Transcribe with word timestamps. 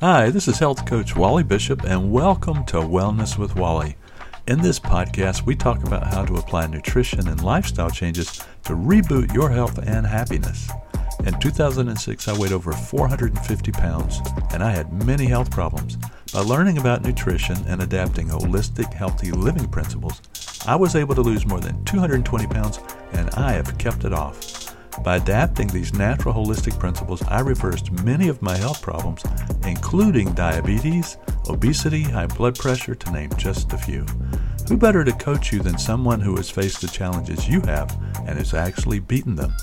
Hi, 0.00 0.30
this 0.30 0.46
is 0.46 0.60
health 0.60 0.86
coach 0.86 1.16
Wally 1.16 1.42
Bishop, 1.42 1.82
and 1.82 2.12
welcome 2.12 2.64
to 2.66 2.76
Wellness 2.76 3.36
with 3.36 3.56
Wally. 3.56 3.96
In 4.46 4.62
this 4.62 4.78
podcast, 4.78 5.44
we 5.44 5.56
talk 5.56 5.82
about 5.82 6.06
how 6.06 6.24
to 6.24 6.36
apply 6.36 6.68
nutrition 6.68 7.26
and 7.26 7.42
lifestyle 7.42 7.90
changes 7.90 8.44
to 8.62 8.74
reboot 8.74 9.34
your 9.34 9.50
health 9.50 9.76
and 9.78 10.06
happiness. 10.06 10.70
In 11.26 11.36
2006, 11.40 12.28
I 12.28 12.38
weighed 12.38 12.52
over 12.52 12.70
450 12.70 13.72
pounds, 13.72 14.20
and 14.52 14.62
I 14.62 14.70
had 14.70 15.04
many 15.04 15.26
health 15.26 15.50
problems. 15.50 15.96
By 16.32 16.42
learning 16.42 16.78
about 16.78 17.02
nutrition 17.02 17.56
and 17.66 17.82
adapting 17.82 18.28
holistic, 18.28 18.94
healthy 18.94 19.32
living 19.32 19.66
principles, 19.66 20.22
I 20.64 20.76
was 20.76 20.94
able 20.94 21.16
to 21.16 21.22
lose 21.22 21.44
more 21.44 21.58
than 21.58 21.84
220 21.86 22.46
pounds, 22.46 22.78
and 23.14 23.30
I 23.30 23.50
have 23.50 23.76
kept 23.78 24.04
it 24.04 24.12
off. 24.12 24.67
By 25.04 25.16
adapting 25.16 25.68
these 25.68 25.94
natural 25.94 26.34
holistic 26.34 26.78
principles, 26.78 27.22
I 27.28 27.40
reversed 27.40 27.92
many 28.04 28.28
of 28.28 28.42
my 28.42 28.56
health 28.56 28.82
problems, 28.82 29.22
including 29.64 30.32
diabetes, 30.34 31.16
obesity, 31.48 32.02
high 32.02 32.26
blood 32.26 32.58
pressure, 32.58 32.94
to 32.94 33.12
name 33.12 33.30
just 33.36 33.72
a 33.72 33.78
few. 33.78 34.04
Who 34.68 34.76
better 34.76 35.04
to 35.04 35.12
coach 35.12 35.52
you 35.52 35.60
than 35.60 35.78
someone 35.78 36.20
who 36.20 36.36
has 36.36 36.50
faced 36.50 36.80
the 36.80 36.88
challenges 36.88 37.48
you 37.48 37.60
have 37.62 37.96
and 38.26 38.36
has 38.36 38.52
actually 38.52 38.98
beaten 38.98 39.34
them? 39.34 39.54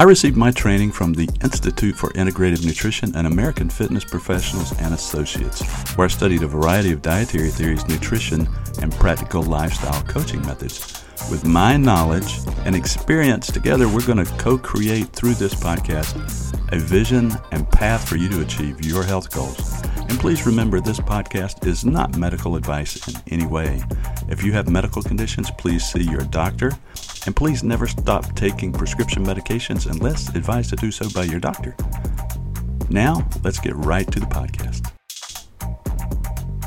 I 0.00 0.04
received 0.04 0.36
my 0.36 0.52
training 0.52 0.92
from 0.92 1.12
the 1.12 1.28
Institute 1.42 1.96
for 1.96 2.10
Integrative 2.10 2.64
Nutrition 2.64 3.16
and 3.16 3.26
American 3.26 3.68
Fitness 3.68 4.04
Professionals 4.04 4.72
and 4.78 4.94
Associates, 4.94 5.60
where 5.96 6.04
I 6.04 6.08
studied 6.08 6.44
a 6.44 6.46
variety 6.46 6.92
of 6.92 7.02
dietary 7.02 7.50
theories, 7.50 7.86
nutrition, 7.88 8.48
and 8.80 8.92
practical 8.92 9.42
lifestyle 9.42 10.00
coaching 10.04 10.40
methods. 10.42 10.97
With 11.30 11.44
my 11.44 11.76
knowledge 11.76 12.38
and 12.64 12.74
experience 12.74 13.48
together, 13.48 13.86
we're 13.86 14.06
going 14.06 14.24
to 14.24 14.32
co 14.38 14.56
create 14.56 15.08
through 15.08 15.34
this 15.34 15.54
podcast 15.54 16.16
a 16.72 16.78
vision 16.78 17.32
and 17.52 17.68
path 17.70 18.08
for 18.08 18.16
you 18.16 18.30
to 18.30 18.40
achieve 18.40 18.82
your 18.82 19.02
health 19.02 19.30
goals. 19.30 19.82
And 20.08 20.18
please 20.18 20.46
remember, 20.46 20.80
this 20.80 21.00
podcast 21.00 21.66
is 21.66 21.84
not 21.84 22.16
medical 22.16 22.56
advice 22.56 23.06
in 23.08 23.20
any 23.30 23.46
way. 23.46 23.82
If 24.28 24.42
you 24.42 24.52
have 24.52 24.70
medical 24.70 25.02
conditions, 25.02 25.50
please 25.58 25.84
see 25.84 26.02
your 26.02 26.22
doctor. 26.22 26.72
And 27.26 27.36
please 27.36 27.62
never 27.62 27.86
stop 27.86 28.34
taking 28.34 28.72
prescription 28.72 29.22
medications 29.22 29.90
unless 29.90 30.34
advised 30.34 30.70
to 30.70 30.76
do 30.76 30.90
so 30.90 31.10
by 31.10 31.24
your 31.24 31.40
doctor. 31.40 31.76
Now, 32.88 33.28
let's 33.44 33.60
get 33.60 33.76
right 33.76 34.10
to 34.12 34.20
the 34.20 34.26
podcast. 34.26 34.90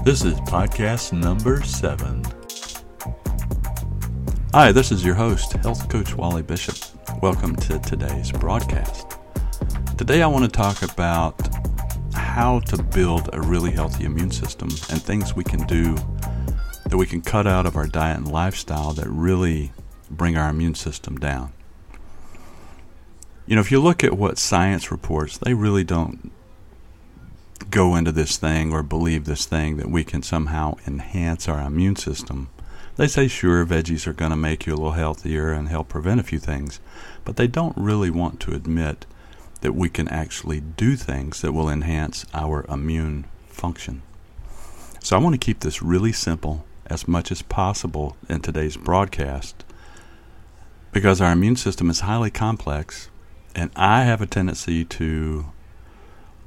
This 0.05 0.23
is 0.23 0.39
podcast 0.41 1.13
number 1.13 1.63
seven. 1.63 2.23
Hi, 4.53 4.73
this 4.73 4.91
is 4.91 5.05
your 5.05 5.15
host, 5.15 5.53
Health 5.53 5.87
Coach 5.87 6.13
Wally 6.17 6.41
Bishop. 6.41 6.75
Welcome 7.21 7.55
to 7.55 7.79
today's 7.79 8.33
broadcast. 8.33 9.17
Today, 9.97 10.21
I 10.21 10.27
want 10.27 10.43
to 10.43 10.51
talk 10.51 10.81
about 10.81 11.39
how 12.13 12.59
to 12.65 12.83
build 12.83 13.29
a 13.31 13.39
really 13.39 13.71
healthy 13.71 14.03
immune 14.03 14.29
system 14.29 14.67
and 14.89 15.01
things 15.01 15.37
we 15.37 15.45
can 15.45 15.65
do 15.67 15.95
that 16.85 16.97
we 16.97 17.05
can 17.05 17.21
cut 17.21 17.47
out 17.47 17.65
of 17.65 17.77
our 17.77 17.87
diet 17.87 18.17
and 18.17 18.29
lifestyle 18.29 18.91
that 18.91 19.07
really 19.07 19.71
bring 20.09 20.35
our 20.35 20.49
immune 20.49 20.75
system 20.75 21.17
down. 21.17 21.53
You 23.47 23.55
know, 23.55 23.61
if 23.61 23.71
you 23.71 23.79
look 23.79 24.03
at 24.03 24.17
what 24.17 24.37
science 24.37 24.91
reports, 24.91 25.37
they 25.37 25.53
really 25.53 25.85
don't 25.85 26.29
go 27.69 27.95
into 27.95 28.11
this 28.11 28.35
thing 28.35 28.73
or 28.73 28.83
believe 28.83 29.23
this 29.23 29.45
thing 29.45 29.77
that 29.77 29.89
we 29.89 30.03
can 30.03 30.21
somehow 30.21 30.75
enhance 30.85 31.47
our 31.47 31.65
immune 31.65 31.95
system 31.95 32.49
they 32.97 33.07
say, 33.07 33.27
sure, 33.27 33.65
veggies 33.65 34.05
are 34.07 34.13
going 34.13 34.31
to 34.31 34.37
make 34.37 34.65
you 34.65 34.73
a 34.73 34.75
little 34.75 34.91
healthier 34.91 35.51
and 35.51 35.69
help 35.69 35.89
prevent 35.89 36.19
a 36.19 36.23
few 36.23 36.39
things, 36.39 36.79
but 37.23 37.35
they 37.35 37.47
don't 37.47 37.77
really 37.77 38.09
want 38.09 38.39
to 38.41 38.53
admit 38.53 39.05
that 39.61 39.75
we 39.75 39.89
can 39.89 40.07
actually 40.07 40.59
do 40.59 40.95
things 40.95 41.41
that 41.41 41.53
will 41.53 41.69
enhance 41.69 42.25
our 42.33 42.65
immune 42.67 43.25
function. 43.47 44.01
So 45.01 45.15
I 45.15 45.19
want 45.19 45.33
to 45.33 45.45
keep 45.45 45.61
this 45.61 45.81
really 45.81 46.11
simple 46.11 46.65
as 46.87 47.07
much 47.07 47.31
as 47.31 47.41
possible 47.41 48.17
in 48.27 48.41
today's 48.41 48.75
broadcast 48.75 49.63
because 50.91 51.21
our 51.21 51.31
immune 51.31 51.55
system 51.55 51.89
is 51.89 52.01
highly 52.01 52.29
complex 52.29 53.09
and 53.55 53.71
I 53.75 54.03
have 54.03 54.21
a 54.21 54.25
tendency 54.25 54.83
to 54.85 55.45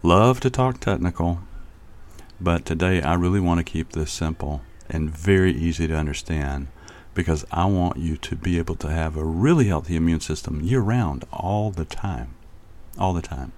love 0.03 0.41
to 0.41 0.51
talk 0.51 0.81
technical, 0.81 1.41
but 2.41 2.65
today 2.65 3.01
I 3.01 3.15
really 3.15 3.41
want 3.41 3.59
to 3.59 3.65
keep 3.65 3.93
this 3.93 4.13
simple 4.13 4.63
and 4.95 5.11
very 5.11 5.53
easy 5.53 5.87
to 5.89 5.97
understand 5.97 6.69
because 7.15 7.45
I 7.51 7.67
want 7.67 7.99
you 7.99 8.17
to 8.17 8.37
be 8.37 8.59
able 8.59 8.77
to 8.77 8.89
have 8.89 9.17
a 9.17 9.25
really 9.25 9.67
healthy 9.67 9.97
immune 9.97 10.21
system 10.21 10.61
year 10.61 10.81
round, 10.81 11.25
all 11.33 11.71
the 11.71 11.85
time. 11.85 12.35
All 12.99 13.13
the 13.13 13.23
time. 13.23 13.53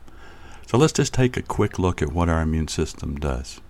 So 0.67 0.79
let's 0.79 0.93
just 0.93 1.15
take 1.15 1.37
a 1.37 1.43
quick 1.43 1.79
look 1.79 2.03
at 2.03 2.13
what 2.13 2.29
our 2.29 2.41
immune 2.41 2.69
system 2.69 3.17
does. 3.17 3.61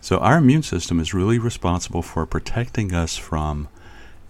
So, 0.00 0.18
our 0.18 0.38
immune 0.38 0.62
system 0.62 1.00
is 1.00 1.14
really 1.14 1.38
responsible 1.38 2.02
for 2.02 2.26
protecting 2.26 2.94
us 2.94 3.16
from 3.16 3.68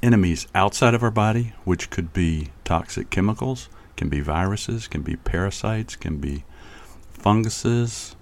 enemies 0.02 0.46
outside 0.54 0.94
of 0.94 1.02
our 1.02 1.10
body, 1.10 1.52
which 1.64 1.90
could 1.90 2.12
be 2.12 2.50
toxic 2.64 3.10
chemicals, 3.10 3.68
can 3.96 4.08
be 4.08 4.20
viruses, 4.20 4.88
can 4.88 5.02
be 5.02 5.16
parasites, 5.16 5.96
can 5.96 6.18
be 6.18 6.44
funguses, 7.10 8.16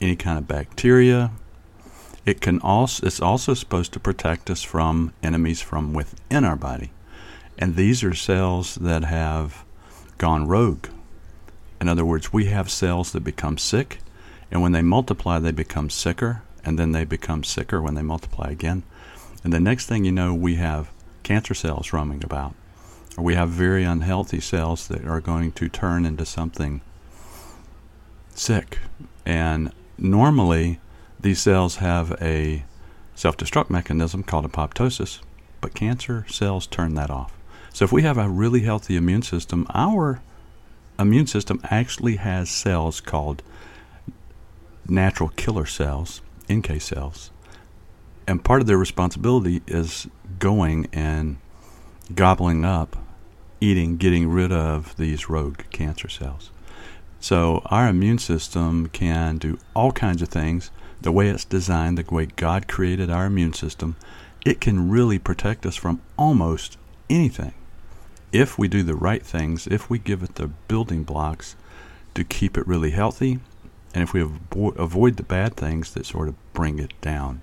any 0.00 0.16
kind 0.16 0.38
of 0.38 0.48
bacteria, 0.48 1.30
it 2.28 2.42
can 2.42 2.60
also 2.60 3.06
it's 3.06 3.22
also 3.22 3.54
supposed 3.54 3.94
to 3.94 3.98
protect 3.98 4.50
us 4.50 4.62
from 4.62 5.14
enemies 5.22 5.62
from 5.62 5.94
within 5.94 6.44
our 6.44 6.56
body. 6.56 6.90
And 7.58 7.74
these 7.74 8.04
are 8.04 8.12
cells 8.12 8.74
that 8.74 9.02
have 9.04 9.64
gone 10.18 10.46
rogue. 10.46 10.88
In 11.80 11.88
other 11.88 12.04
words, 12.04 12.30
we 12.30 12.44
have 12.46 12.70
cells 12.70 13.12
that 13.12 13.24
become 13.24 13.56
sick, 13.56 14.00
and 14.50 14.60
when 14.60 14.72
they 14.72 14.82
multiply, 14.82 15.38
they 15.38 15.52
become 15.52 15.88
sicker, 15.88 16.42
and 16.62 16.78
then 16.78 16.92
they 16.92 17.04
become 17.04 17.44
sicker 17.44 17.80
when 17.80 17.94
they 17.94 18.02
multiply 18.02 18.50
again. 18.50 18.82
And 19.42 19.50
the 19.50 19.60
next 19.60 19.86
thing 19.86 20.04
you 20.04 20.12
know, 20.12 20.34
we 20.34 20.56
have 20.56 20.90
cancer 21.22 21.54
cells 21.54 21.94
roaming 21.94 22.22
about, 22.22 22.54
or 23.16 23.24
we 23.24 23.36
have 23.36 23.48
very 23.48 23.84
unhealthy 23.84 24.40
cells 24.40 24.86
that 24.88 25.06
are 25.06 25.20
going 25.22 25.52
to 25.52 25.68
turn 25.70 26.04
into 26.04 26.26
something 26.26 26.82
sick. 28.34 28.80
And 29.24 29.72
normally, 29.96 30.78
these 31.20 31.40
cells 31.40 31.76
have 31.76 32.16
a 32.20 32.64
self 33.14 33.36
destruct 33.36 33.70
mechanism 33.70 34.22
called 34.22 34.50
apoptosis, 34.50 35.20
but 35.60 35.74
cancer 35.74 36.24
cells 36.28 36.66
turn 36.66 36.94
that 36.94 37.10
off. 37.10 37.36
So 37.72 37.84
if 37.84 37.92
we 37.92 38.02
have 38.02 38.18
a 38.18 38.28
really 38.28 38.60
healthy 38.60 38.96
immune 38.96 39.22
system, 39.22 39.66
our 39.74 40.20
immune 40.98 41.26
system 41.26 41.60
actually 41.64 42.16
has 42.16 42.50
cells 42.50 43.00
called 43.00 43.42
natural 44.88 45.30
killer 45.30 45.66
cells, 45.66 46.22
NK 46.50 46.80
cells. 46.80 47.30
And 48.26 48.44
part 48.44 48.60
of 48.60 48.66
their 48.66 48.78
responsibility 48.78 49.62
is 49.66 50.06
going 50.38 50.88
and 50.92 51.38
gobbling 52.14 52.64
up, 52.64 52.96
eating, 53.60 53.96
getting 53.96 54.28
rid 54.28 54.52
of 54.52 54.96
these 54.96 55.28
rogue 55.28 55.62
cancer 55.70 56.08
cells. 56.08 56.50
So 57.20 57.62
our 57.66 57.88
immune 57.88 58.18
system 58.18 58.88
can 58.88 59.38
do 59.38 59.58
all 59.74 59.92
kinds 59.92 60.22
of 60.22 60.28
things 60.28 60.70
the 61.00 61.12
way 61.12 61.28
it's 61.28 61.44
designed, 61.44 61.98
the 61.98 62.14
way 62.14 62.26
God 62.26 62.68
created 62.68 63.10
our 63.10 63.26
immune 63.26 63.52
system, 63.52 63.96
it 64.44 64.60
can 64.60 64.90
really 64.90 65.18
protect 65.18 65.66
us 65.66 65.76
from 65.76 66.00
almost 66.16 66.76
anything 67.08 67.54
if 68.32 68.58
we 68.58 68.68
do 68.68 68.82
the 68.82 68.94
right 68.94 69.24
things, 69.24 69.66
if 69.66 69.88
we 69.88 69.98
give 69.98 70.22
it 70.22 70.34
the 70.34 70.48
building 70.48 71.02
blocks 71.02 71.56
to 72.14 72.24
keep 72.24 72.58
it 72.58 72.66
really 72.66 72.90
healthy, 72.90 73.40
and 73.94 74.02
if 74.02 74.12
we 74.12 74.22
avo- 74.22 74.76
avoid 74.76 75.16
the 75.16 75.22
bad 75.22 75.56
things 75.56 75.94
that 75.94 76.06
sort 76.06 76.28
of 76.28 76.34
bring 76.52 76.78
it 76.78 76.92
down. 77.00 77.40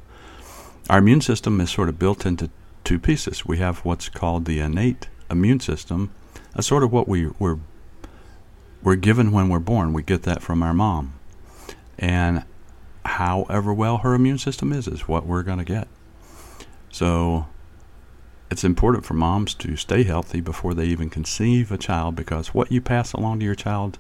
Our 0.90 1.00
immune 1.00 1.22
system 1.22 1.60
is 1.60 1.72
sort 1.72 1.90
of 1.90 1.98
built 1.98 2.26
into 2.26 2.50
two 2.84 3.00
pieces. 3.00 3.46
We 3.46 3.58
have 3.58 3.80
what's 3.80 4.10
called 4.10 4.46
the 4.46 4.60
innate 4.60 5.08
immune 5.32 5.60
system, 5.60 6.12
that's 6.54 6.68
sort 6.68 6.84
of 6.84 6.92
what 6.92 7.08
we, 7.08 7.28
we're, 7.40 7.58
we're 8.84 8.96
given 8.96 9.32
when 9.32 9.50
we're 9.50 9.60
born. 9.60 9.92
We 9.92 10.04
get 10.04 10.24
that 10.24 10.42
from 10.42 10.62
our 10.62 10.74
mom. 10.74 11.14
And 11.98 12.44
however 13.06 13.74
well 13.74 13.98
her 14.00 14.14
immune 14.14 14.38
system 14.38 14.72
is, 14.72 14.88
is 14.88 15.08
what 15.08 15.26
we're 15.26 15.44
going 15.44 15.60
to 15.60 15.64
get. 15.64 15.88
So 16.92 17.48
it's 18.50 18.64
important 18.64 19.06
for 19.06 19.14
moms 19.14 19.54
to 19.56 19.76
stay 19.76 20.04
healthy 20.04 20.42
before 20.42 20.74
they 20.74 20.86
even 20.86 21.10
conceive 21.10 21.72
a 21.72 21.78
child 21.78 22.16
because 22.16 22.54
what 22.54 22.72
you 22.72 22.82
pass 22.82 23.14
along 23.14 23.40
to 23.40 23.46
your 23.46 23.56
child 23.56 23.98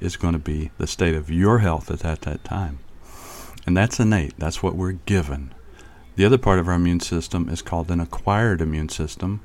is 0.00 0.16
going 0.16 0.34
to 0.34 0.38
be 0.38 0.70
the 0.78 0.86
state 0.86 1.14
of 1.14 1.30
your 1.30 1.60
health 1.60 1.90
at 1.90 2.00
that, 2.00 2.22
that 2.22 2.44
time. 2.44 2.78
And 3.66 3.76
that's 3.76 3.98
innate, 3.98 4.34
that's 4.38 4.62
what 4.62 4.76
we're 4.76 4.92
given. 4.92 5.54
The 6.16 6.24
other 6.24 6.38
part 6.38 6.58
of 6.58 6.68
our 6.68 6.74
immune 6.74 7.00
system 7.00 7.48
is 7.48 7.62
called 7.62 7.90
an 7.90 8.00
acquired 8.00 8.60
immune 8.60 8.88
system, 8.88 9.40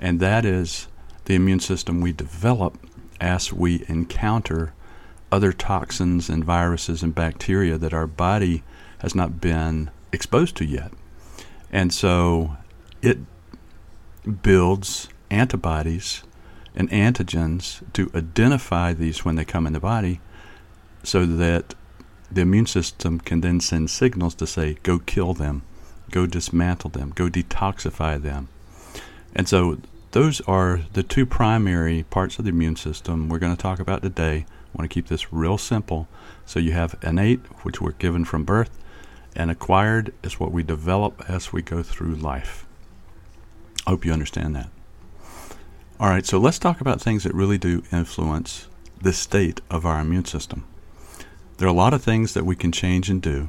and 0.00 0.20
that 0.20 0.44
is 0.44 0.88
the 1.26 1.34
immune 1.34 1.60
system 1.60 2.00
we 2.00 2.12
develop 2.12 2.78
as 3.20 3.52
we 3.52 3.84
encounter 3.88 4.74
other 5.34 5.52
toxins 5.52 6.28
and 6.30 6.44
viruses 6.44 7.02
and 7.02 7.12
bacteria 7.12 7.76
that 7.76 7.92
our 7.92 8.06
body 8.06 8.62
has 8.98 9.16
not 9.16 9.40
been 9.40 9.90
exposed 10.12 10.54
to 10.54 10.64
yet. 10.64 10.92
And 11.72 11.92
so 11.92 12.56
it 13.02 13.18
builds 14.42 15.08
antibodies 15.32 16.22
and 16.76 16.88
antigens 16.90 17.82
to 17.94 18.08
identify 18.14 18.92
these 18.92 19.24
when 19.24 19.34
they 19.34 19.44
come 19.44 19.66
in 19.66 19.72
the 19.72 19.80
body 19.80 20.20
so 21.02 21.26
that 21.26 21.74
the 22.30 22.42
immune 22.42 22.66
system 22.66 23.18
can 23.18 23.40
then 23.40 23.58
send 23.58 23.90
signals 23.90 24.36
to 24.36 24.46
say, 24.46 24.76
go 24.84 25.00
kill 25.00 25.34
them, 25.34 25.62
go 26.12 26.26
dismantle 26.26 26.90
them, 26.90 27.10
go 27.10 27.28
detoxify 27.28 28.22
them. 28.22 28.46
And 29.34 29.48
so 29.48 29.78
those 30.12 30.40
are 30.42 30.82
the 30.92 31.02
two 31.02 31.26
primary 31.26 32.04
parts 32.04 32.38
of 32.38 32.44
the 32.44 32.50
immune 32.50 32.76
system 32.76 33.28
we're 33.28 33.40
going 33.40 33.56
to 33.56 33.60
talk 33.60 33.80
about 33.80 34.02
today. 34.02 34.46
Want 34.74 34.90
to 34.90 34.92
keep 34.92 35.08
this 35.08 35.32
real 35.32 35.58
simple. 35.58 36.08
So 36.46 36.58
you 36.58 36.72
have 36.72 36.98
innate, 37.02 37.40
which 37.64 37.80
we're 37.80 37.92
given 37.92 38.24
from 38.24 38.44
birth, 38.44 38.78
and 39.36 39.50
acquired 39.50 40.12
is 40.22 40.40
what 40.40 40.52
we 40.52 40.62
develop 40.62 41.24
as 41.28 41.52
we 41.52 41.62
go 41.62 41.82
through 41.82 42.14
life. 42.16 42.66
I 43.86 43.90
hope 43.90 44.04
you 44.04 44.12
understand 44.12 44.56
that. 44.56 44.68
All 46.00 46.08
right, 46.08 46.26
so 46.26 46.38
let's 46.38 46.58
talk 46.58 46.80
about 46.80 47.00
things 47.00 47.22
that 47.22 47.34
really 47.34 47.58
do 47.58 47.82
influence 47.92 48.66
the 49.00 49.12
state 49.12 49.60
of 49.70 49.86
our 49.86 50.00
immune 50.00 50.24
system. 50.24 50.64
There 51.58 51.68
are 51.68 51.70
a 51.70 51.74
lot 51.74 51.94
of 51.94 52.02
things 52.02 52.34
that 52.34 52.44
we 52.44 52.56
can 52.56 52.72
change 52.72 53.08
and 53.08 53.22
do 53.22 53.48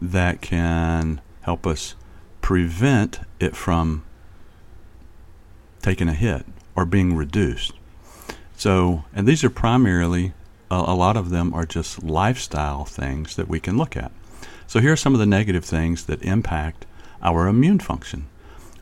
that 0.00 0.42
can 0.42 1.20
help 1.42 1.66
us 1.66 1.94
prevent 2.40 3.20
it 3.38 3.56
from 3.56 4.04
taking 5.80 6.08
a 6.08 6.14
hit 6.14 6.44
or 6.74 6.84
being 6.84 7.16
reduced. 7.16 7.72
So, 8.56 9.04
and 9.14 9.26
these 9.26 9.42
are 9.42 9.50
primarily, 9.50 10.32
a, 10.70 10.94
lot 10.94 11.16
of 11.16 11.30
them 11.30 11.52
are 11.52 11.66
just 11.66 12.02
lifestyle 12.02 12.84
things 12.84 13.36
that 13.36 13.48
we 13.48 13.60
can 13.60 13.76
look 13.76 13.96
at. 13.96 14.12
So, 14.66 14.80
here 14.80 14.92
are 14.92 14.96
some 14.96 15.14
of 15.14 15.20
the 15.20 15.26
negative 15.26 15.64
things 15.64 16.04
that 16.04 16.22
impact 16.22 16.86
our 17.22 17.48
immune 17.48 17.80
function. 17.80 18.26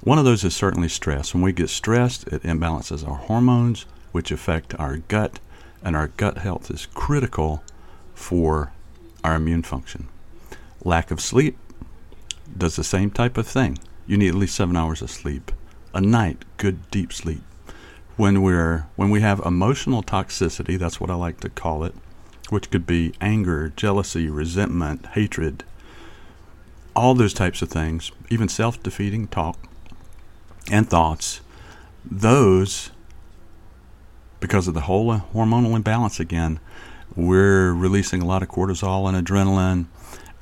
One 0.02 0.18
of 0.18 0.24
those 0.24 0.44
is 0.44 0.54
certainly 0.54 0.88
stress. 0.88 1.34
When 1.34 1.42
we 1.42 1.52
get 1.52 1.70
stressed, 1.70 2.26
it 2.28 2.42
imbalances 2.42 3.06
our 3.06 3.16
hormones, 3.16 3.86
which 4.12 4.30
affect 4.30 4.78
our 4.78 4.98
gut, 4.98 5.40
and 5.82 5.96
our 5.96 6.08
gut 6.08 6.38
health 6.38 6.70
is 6.70 6.86
critical 6.86 7.62
for 8.14 8.72
our 9.24 9.36
immune 9.36 9.62
function. 9.62 10.08
Lack 10.84 11.10
of 11.10 11.20
sleep 11.20 11.58
does 12.56 12.76
the 12.76 12.84
same 12.84 13.10
type 13.10 13.36
of 13.36 13.46
thing. 13.46 13.78
You 14.06 14.16
need 14.16 14.28
at 14.28 14.34
least 14.34 14.56
seven 14.56 14.76
hours 14.76 15.02
of 15.02 15.10
sleep 15.10 15.52
a 15.94 16.00
night, 16.00 16.44
good 16.58 16.90
deep 16.90 17.12
sleep. 17.12 17.42
When 18.18 18.42
we're 18.42 18.88
when 18.96 19.10
we 19.10 19.20
have 19.20 19.38
emotional 19.46 20.02
toxicity, 20.02 20.76
that's 20.76 21.00
what 21.00 21.08
I 21.08 21.14
like 21.14 21.38
to 21.40 21.48
call 21.48 21.84
it, 21.84 21.94
which 22.50 22.68
could 22.68 22.84
be 22.84 23.14
anger, 23.20 23.72
jealousy, 23.76 24.28
resentment, 24.28 25.06
hatred, 25.06 25.62
all 26.96 27.14
those 27.14 27.32
types 27.32 27.62
of 27.62 27.68
things, 27.68 28.10
even 28.28 28.48
self-defeating 28.48 29.28
talk 29.28 29.56
and 30.68 30.90
thoughts, 30.90 31.42
those 32.04 32.90
because 34.40 34.66
of 34.66 34.74
the 34.74 34.82
whole 34.82 35.12
uh, 35.12 35.20
hormonal 35.32 35.76
imbalance 35.76 36.18
again, 36.18 36.58
we're 37.14 37.72
releasing 37.72 38.20
a 38.20 38.26
lot 38.26 38.42
of 38.42 38.48
cortisol 38.48 39.08
and 39.08 39.26
adrenaline, 39.26 39.86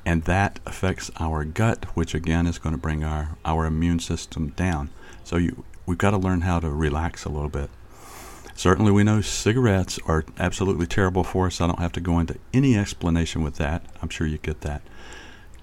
and 0.03 0.23
that 0.23 0.59
affects 0.65 1.11
our 1.19 1.43
gut, 1.43 1.85
which 1.95 2.15
again 2.15 2.47
is 2.47 2.57
going 2.57 2.73
to 2.73 2.81
bring 2.81 3.03
our, 3.03 3.37
our 3.45 3.67
immune 3.67 3.99
system 3.99 4.49
down. 4.49 4.89
So 5.27 5.35
you, 5.35 5.65
we've 5.85 5.97
got 5.97 6.11
to 6.11 6.17
learn 6.17 6.39
how 6.39 6.61
to 6.61 6.69
relax 6.69 7.25
a 7.25 7.29
little 7.29 7.49
bit. 7.49 7.69
Certainly, 8.55 8.93
we 8.93 9.03
know 9.03 9.19
cigarettes 9.19 9.99
are 10.07 10.23
absolutely 10.39 10.87
terrible 10.87 11.25
for 11.25 11.47
us. 11.47 11.59
I 11.59 11.67
don't 11.67 11.79
have 11.79 11.91
to 11.91 11.99
go 11.99 12.17
into 12.17 12.39
any 12.53 12.77
explanation 12.77 13.43
with 13.43 13.55
that. 13.55 13.85
I'm 14.01 14.07
sure 14.07 14.25
you 14.25 14.37
get 14.37 14.61
that. 14.61 14.83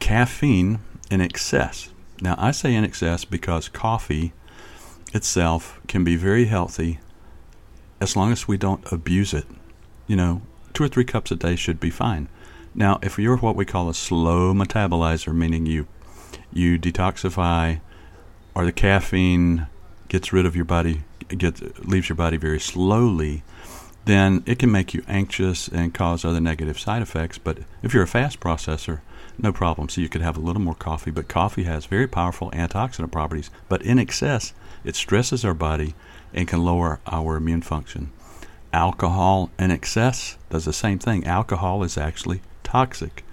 Caffeine 0.00 0.80
in 1.10 1.22
excess. 1.22 1.88
Now, 2.20 2.34
I 2.36 2.50
say 2.50 2.74
in 2.74 2.84
excess 2.84 3.24
because 3.24 3.70
coffee 3.70 4.34
itself 5.14 5.80
can 5.88 6.04
be 6.04 6.16
very 6.16 6.44
healthy 6.44 7.00
as 8.02 8.16
long 8.16 8.32
as 8.32 8.46
we 8.46 8.58
don't 8.58 8.84
abuse 8.92 9.32
it. 9.32 9.46
You 10.06 10.16
know, 10.16 10.42
two 10.74 10.84
or 10.84 10.88
three 10.88 11.04
cups 11.04 11.30
a 11.30 11.36
day 11.36 11.56
should 11.56 11.80
be 11.80 11.88
fine. 11.88 12.28
Now, 12.74 12.98
if 13.02 13.18
you're 13.18 13.38
what 13.38 13.56
we 13.56 13.64
call 13.64 13.88
a 13.88 13.94
slow 13.94 14.52
metabolizer, 14.52 15.34
meaning 15.34 15.64
you 15.64 15.86
you 16.52 16.78
detoxify 16.78 17.80
or 18.54 18.64
the 18.64 18.72
caffeine 18.72 19.66
gets 20.08 20.32
rid 20.32 20.46
of 20.46 20.56
your 20.56 20.64
body, 20.64 21.02
gets 21.28 21.62
leaves 21.80 22.08
your 22.08 22.16
body 22.16 22.36
very 22.36 22.60
slowly, 22.60 23.42
then 24.04 24.42
it 24.46 24.58
can 24.58 24.70
make 24.70 24.92
you 24.92 25.02
anxious 25.08 25.68
and 25.68 25.94
cause 25.94 26.24
other 26.24 26.40
negative 26.40 26.78
side 26.78 27.02
effects. 27.02 27.38
But 27.38 27.58
if 27.82 27.94
you're 27.94 28.02
a 28.02 28.08
fast 28.08 28.38
processor, 28.38 29.00
no 29.38 29.52
problem. 29.52 29.88
So 29.88 30.00
you 30.00 30.08
could 30.08 30.20
have 30.20 30.36
a 30.36 30.40
little 30.40 30.62
more 30.62 30.74
coffee, 30.74 31.10
but 31.10 31.28
coffee 31.28 31.64
has 31.64 31.86
very 31.86 32.06
powerful 32.06 32.50
antioxidant 32.50 33.10
properties. 33.10 33.50
But 33.68 33.82
in 33.82 33.98
excess, 33.98 34.52
it 34.84 34.94
stresses 34.94 35.44
our 35.44 35.54
body 35.54 35.94
and 36.32 36.46
can 36.46 36.64
lower 36.64 37.00
our 37.06 37.36
immune 37.36 37.62
function. 37.62 38.12
Alcohol 38.72 39.50
in 39.58 39.70
excess 39.70 40.36
does 40.50 40.64
the 40.64 40.72
same 40.72 40.98
thing. 40.98 41.26
Alcohol 41.26 41.82
is 41.82 41.96
actually 41.96 42.42
toxic. 42.62 43.24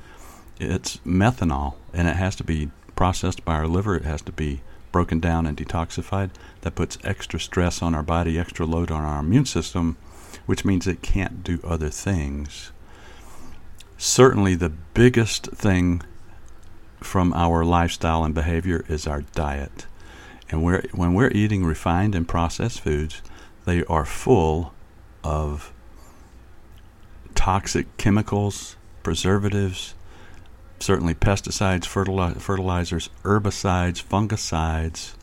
It's 0.60 0.98
methanol, 0.98 1.76
and 1.94 2.08
it 2.08 2.16
has 2.16 2.36
to 2.38 2.44
be 2.44 2.70
processed 2.96 3.44
by 3.44 3.56
our 3.56 3.68
liver. 3.68 3.96
It 3.96 4.06
has 4.06 4.22
to 4.24 4.32
be 4.32 4.62
broken 4.92 5.20
down 5.20 5.46
and 5.46 5.58
detoxified. 5.58 6.32
That 6.62 6.76
puts 6.76 6.98
extra 7.04 7.40
stress 7.40 7.82
on 7.82 7.96
our 7.96 8.04
body, 8.04 8.38
extra 8.38 8.66
load 8.66 8.92
on 8.92 9.04
our 9.04 9.20
immune 9.20 9.46
system, 9.46 9.98
which 10.46 10.66
means 10.66 10.88
it 10.88 11.02
can't 11.02 11.44
do 11.44 11.60
other 11.64 11.90
things. 11.90 12.72
Certainly, 13.98 14.56
the 14.56 14.70
biggest 14.70 15.48
thing 15.48 16.02
from 17.00 17.34
our 17.34 17.64
lifestyle 17.66 18.24
and 18.24 18.34
behavior 18.34 18.86
is 18.88 19.08
our 19.08 19.22
diet. 19.22 19.86
And 20.50 20.64
we're, 20.64 20.84
when 20.92 21.14
we're 21.14 21.32
eating 21.32 21.66
refined 21.66 22.14
and 22.16 22.28
processed 22.28 22.82
foods, 22.82 23.22
they 23.66 23.84
are 23.86 24.06
full 24.06 24.74
of 25.24 25.72
toxic 27.36 27.96
chemicals, 27.98 28.76
preservatives, 29.04 29.94
certainly 30.82 31.14
pesticides, 31.14 31.86
fertili- 31.86 32.40
fertilizers, 32.42 33.10
herbicides, 33.24 34.04
fungicides. 34.04 35.14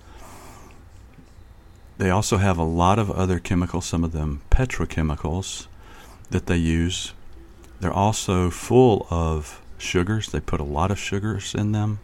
They 1.99 2.11
also 2.11 2.37
have 2.37 2.59
a 2.59 2.65
lot 2.65 2.99
of 2.99 3.11
other 3.11 3.41
chemicals, 3.41 3.87
some 3.87 4.05
of 4.05 4.13
them 4.13 4.43
petrochemicals, 4.51 5.67
that 6.31 6.47
they 6.47 6.57
use. 6.57 7.13
They're 7.81 7.93
also 7.93 8.51
full 8.51 9.07
of 9.11 9.61
sugars. 9.79 10.29
They 10.29 10.41
put 10.41 10.61
a 10.61 10.65
lot 10.65 10.91
of 10.91 10.99
sugars 10.99 11.55
in 11.55 11.73
them. 11.73 11.99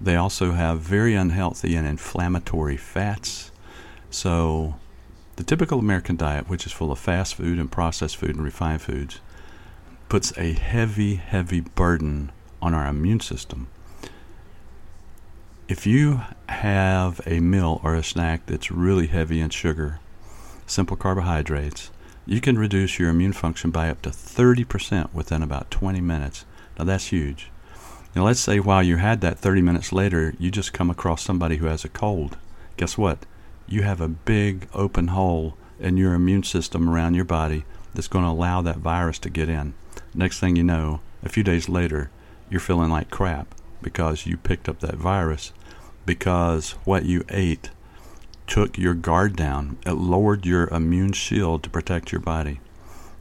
They 0.00 0.14
also 0.14 0.52
have 0.52 0.80
very 0.80 1.14
unhealthy 1.14 1.74
and 1.74 1.86
inflammatory 1.86 2.76
fats. 2.76 3.50
So, 4.10 4.76
the 5.34 5.42
typical 5.42 5.80
American 5.80 6.16
diet, 6.16 6.48
which 6.48 6.66
is 6.66 6.72
full 6.72 6.92
of 6.92 6.98
fast 7.00 7.34
food 7.34 7.58
and 7.58 7.70
processed 7.70 8.16
food 8.16 8.36
and 8.36 8.44
refined 8.44 8.82
foods, 8.82 9.20
puts 10.08 10.36
a 10.38 10.52
heavy, 10.52 11.16
heavy 11.16 11.60
burden 11.60 12.30
on 12.60 12.74
our 12.74 12.86
immune 12.86 13.20
system. 13.20 13.68
If 15.68 15.86
you 15.86 16.22
have 16.48 17.20
a 17.26 17.40
meal 17.40 17.80
or 17.84 17.94
a 17.94 18.02
snack 18.02 18.46
that's 18.46 18.70
really 18.70 19.08
heavy 19.08 19.40
in 19.40 19.50
sugar, 19.50 20.00
simple 20.66 20.96
carbohydrates, 20.96 21.90
you 22.26 22.40
can 22.40 22.58
reduce 22.58 22.98
your 22.98 23.10
immune 23.10 23.32
function 23.32 23.70
by 23.70 23.90
up 23.90 24.02
to 24.02 24.10
30% 24.10 25.12
within 25.12 25.42
about 25.42 25.70
20 25.70 26.00
minutes. 26.00 26.44
Now 26.78 26.84
that's 26.84 27.06
huge. 27.06 27.50
Now 28.14 28.24
let's 28.24 28.40
say 28.40 28.60
while 28.60 28.82
you 28.82 28.96
had 28.96 29.20
that 29.20 29.38
30 29.38 29.62
minutes 29.62 29.92
later, 29.92 30.34
you 30.38 30.50
just 30.50 30.72
come 30.72 30.90
across 30.90 31.22
somebody 31.22 31.56
who 31.56 31.66
has 31.66 31.84
a 31.84 31.88
cold. 31.88 32.36
Guess 32.76 32.96
what? 32.96 33.26
You 33.66 33.82
have 33.82 34.00
a 34.00 34.08
big 34.08 34.68
open 34.72 35.08
hole 35.08 35.56
in 35.78 35.96
your 35.96 36.14
immune 36.14 36.42
system 36.42 36.88
around 36.88 37.14
your 37.14 37.24
body 37.24 37.64
that's 37.94 38.08
going 38.08 38.24
to 38.24 38.30
allow 38.30 38.62
that 38.62 38.78
virus 38.78 39.18
to 39.20 39.30
get 39.30 39.48
in. 39.48 39.74
Next 40.14 40.40
thing 40.40 40.56
you 40.56 40.64
know, 40.64 41.00
a 41.22 41.28
few 41.28 41.42
days 41.42 41.68
later, 41.68 42.10
you're 42.50 42.60
feeling 42.60 42.90
like 42.90 43.10
crap 43.10 43.54
because 43.82 44.26
you 44.26 44.36
picked 44.36 44.68
up 44.68 44.80
that 44.80 44.96
virus 44.96 45.52
because 46.06 46.72
what 46.84 47.04
you 47.04 47.24
ate 47.28 47.70
took 48.46 48.78
your 48.78 48.94
guard 48.94 49.36
down. 49.36 49.76
It 49.86 49.92
lowered 49.92 50.46
your 50.46 50.68
immune 50.68 51.12
shield 51.12 51.62
to 51.62 51.70
protect 51.70 52.10
your 52.10 52.20
body. 52.20 52.60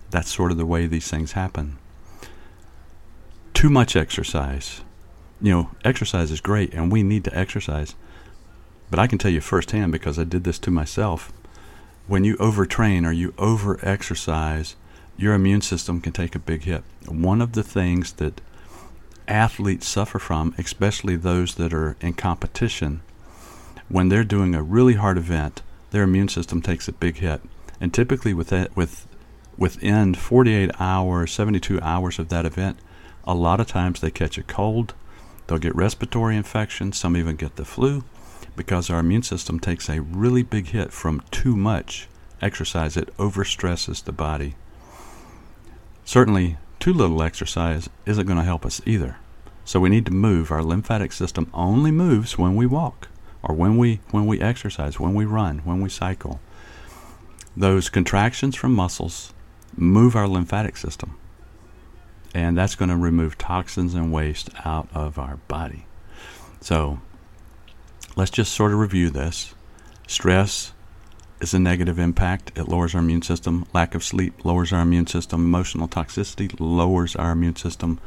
That's 0.10 0.34
sort 0.34 0.52
of 0.52 0.58
the 0.58 0.66
way 0.66 0.88
these 0.88 1.10
things 1.10 1.34
happen. 1.34 1.78
Too 3.54 3.70
much 3.70 3.96
exercise. 3.96 4.82
You 5.42 5.52
know, 5.52 5.70
exercise 5.84 6.32
is 6.32 6.42
great 6.42 6.74
and 6.74 6.92
we 6.92 7.04
need 7.04 7.26
to 7.26 7.38
exercise. 7.38 7.96
But 8.90 9.00
I 9.00 9.08
can 9.08 9.18
tell 9.18 9.32
you 9.32 9.42
firsthand 9.42 9.92
because 9.92 10.18
I 10.18 10.24
did 10.24 10.46
this 10.46 10.60
to 10.60 10.72
myself. 10.72 11.34
When 12.08 12.24
you 12.24 12.38
overtrain 12.38 13.06
or 13.06 13.12
you 13.12 13.34
over 13.38 13.86
exercise, 13.86 14.78
your 15.18 15.34
immune 15.34 15.62
system 15.62 16.00
can 16.00 16.14
take 16.14 16.36
a 16.36 16.40
big 16.40 16.64
hit. 16.64 16.84
One 17.06 17.42
of 17.42 17.52
the 17.52 17.64
things 17.64 18.14
that 18.14 18.40
athletes 19.28 19.88
suffer 19.88 20.20
from, 20.20 20.54
especially 20.58 21.16
those 21.16 21.56
that 21.56 21.74
are 21.74 21.96
in 22.02 22.14
competition, 22.14 23.02
when 23.90 24.10
they're 24.10 24.24
doing 24.24 24.56
a 24.56 24.64
really 24.64 24.96
hard 24.96 25.18
event, 25.18 25.62
their 25.92 26.04
immune 26.04 26.28
system 26.28 26.62
takes 26.62 26.88
a 26.88 26.94
big 26.94 27.18
hit. 27.18 27.42
And 27.80 27.94
typically, 27.94 28.34
with 28.34 28.50
that, 28.50 28.76
with 28.76 29.08
within 29.58 30.14
48 30.14 30.72
hours, 30.80 31.32
72 31.32 31.82
hours 31.82 32.20
of 32.20 32.30
that 32.30 32.46
event, 32.46 32.78
a 33.26 33.34
lot 33.34 33.60
of 33.60 33.68
times 33.68 34.00
they 34.00 34.12
catch 34.12 34.38
a 34.38 34.44
cold, 34.44 34.94
they'll 35.48 35.58
get 35.58 35.76
respiratory 35.76 36.38
infections, 36.38 36.98
some 36.98 37.18
even 37.18 37.36
get 37.36 37.56
the 37.56 37.66
flu, 37.66 38.04
because 38.56 38.90
our 38.90 39.00
immune 39.00 39.24
system 39.24 39.60
takes 39.60 39.90
a 39.90 40.02
really 40.02 40.44
big 40.44 40.68
hit 40.68 40.92
from 40.92 41.22
too 41.32 41.56
much 41.56 42.08
exercise. 42.42 42.96
It 42.96 43.16
overstresses 43.18 44.04
the 44.04 44.12
body. 44.12 44.56
Certainly, 46.06 46.58
too 46.80 46.94
little 46.94 47.24
exercise 47.24 47.90
isn't 48.06 48.26
going 48.26 48.38
to 48.38 48.44
help 48.44 48.66
us 48.66 48.82
either. 48.86 49.18
So 49.66 49.80
we 49.80 49.90
need 49.90 50.06
to 50.06 50.12
move. 50.12 50.52
Our 50.52 50.64
lymphatic 50.64 51.12
system 51.12 51.50
only 51.54 51.92
moves 51.92 52.38
when 52.38 52.56
we 52.56 52.66
walk 52.66 53.10
or 53.44 53.54
when 53.54 53.78
we 53.78 54.00
when 54.12 54.26
we 54.26 54.42
exercise, 54.42 55.00
when 55.00 55.14
we 55.14 55.26
run, 55.26 55.60
when 55.60 55.82
we 55.82 55.90
cycle. 55.90 56.40
Those 57.56 57.90
contractions 57.90 58.56
from 58.56 58.74
muscles 58.74 59.34
move 59.76 60.16
our 60.16 60.28
lymphatic 60.28 60.78
system. 60.78 61.18
And 62.34 62.58
that's 62.58 62.76
going 62.76 62.90
to 62.90 62.98
remove 62.98 63.38
toxins 63.38 63.94
and 63.94 64.12
waste 64.12 64.50
out 64.64 64.88
of 64.94 65.18
our 65.18 65.38
body. 65.48 65.86
So, 66.62 67.00
let's 68.16 68.32
just 68.32 68.54
sort 68.54 68.74
of 68.74 68.80
review 68.80 69.10
this. 69.10 69.56
Stress 70.08 70.74
is 71.40 71.54
a 71.54 71.60
negative 71.60 72.00
impact. 72.00 72.52
It 72.56 72.68
lowers 72.68 72.96
our 72.96 73.02
immune 73.02 73.22
system. 73.22 73.66
Lack 73.74 73.96
of 73.96 74.04
sleep 74.04 74.44
lowers 74.44 74.74
our 74.74 74.82
immune 74.82 75.08
system. 75.08 75.42
Emotional 75.46 75.88
toxicity 75.88 76.54
lowers 76.60 77.16
our 77.16 77.32
immune 77.32 77.56
system. 77.56 78.00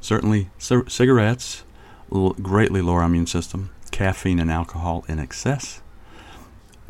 Certainly, 0.00 0.50
c- 0.58 0.82
cigarettes 0.88 1.64
l- 2.12 2.34
greatly 2.34 2.80
lower 2.80 3.00
our 3.00 3.06
immune 3.06 3.26
system. 3.26 3.70
Caffeine 3.90 4.38
and 4.38 4.50
alcohol 4.50 5.04
in 5.08 5.18
excess. 5.18 5.80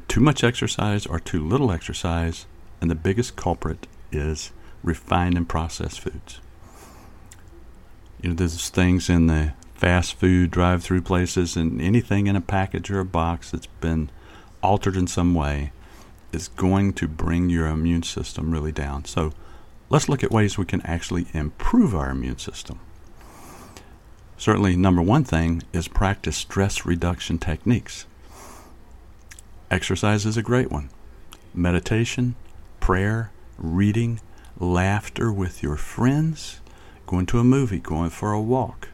Too 0.09 0.21
much 0.21 0.45
exercise 0.45 1.07
or 1.07 1.19
too 1.19 1.47
little 1.47 1.73
exercise. 1.73 2.47
And 2.81 2.91
the 2.91 2.95
biggest 2.95 3.37
culprit 3.37 3.87
is 4.13 4.53
refined 4.83 5.37
and 5.37 5.49
processed 5.49 6.01
foods. 6.01 6.41
You 8.21 8.31
know, 8.31 8.35
there's 8.35 8.69
things 8.69 9.09
in 9.09 9.27
the 9.27 9.55
fast 9.75 10.15
food 10.15 10.51
drive 10.51 10.83
through 10.83 11.03
places 11.03 11.57
and 11.57 11.81
anything 11.81 12.27
in 12.27 12.37
a 12.37 12.41
package 12.41 12.91
or 12.91 13.01
a 13.01 13.05
box 13.05 13.51
that's 13.51 13.67
been 13.67 14.11
altered 14.63 14.97
in 14.97 15.07
some 15.07 15.35
way 15.35 15.71
is 16.33 16.49
going 16.49 16.93
to 16.95 17.09
bring 17.09 17.51
your 17.51 17.67
immune 17.67 18.03
system 18.03 18.51
really 18.51 18.73
down. 18.73 19.05
So 19.05 19.33
let's 19.89 20.09
look 20.09 20.23
at 20.25 20.31
ways 20.31 20.59
we 20.59 20.65
can 20.65 20.83
actually 20.83 21.27
improve 21.33 21.95
our 21.95 22.11
immune 22.11 22.39
system. 22.39 22.81
Certainly, 24.39 24.77
number 24.77 25.01
one 25.01 25.25
thing 25.25 25.63
is 25.73 25.89
practice 25.89 26.37
stress 26.37 26.85
reduction 26.85 27.39
techniques. 27.39 28.07
Exercise 29.71 30.27
is 30.27 30.37
a 30.37 30.43
great 30.43 30.71
one. 30.71 30.91
Meditation, 31.55 32.35
prayer, 32.79 33.31
reading, 33.57 34.21
laughter 34.59 35.33
with 35.33 35.63
your 35.63 35.77
friends, 35.77 36.61
going 37.07 37.27
to 37.27 37.39
a 37.39 37.45
movie, 37.45 37.81
going 37.81 38.11
for 38.11 38.33
a 38.33 38.41
walk, 38.41 38.89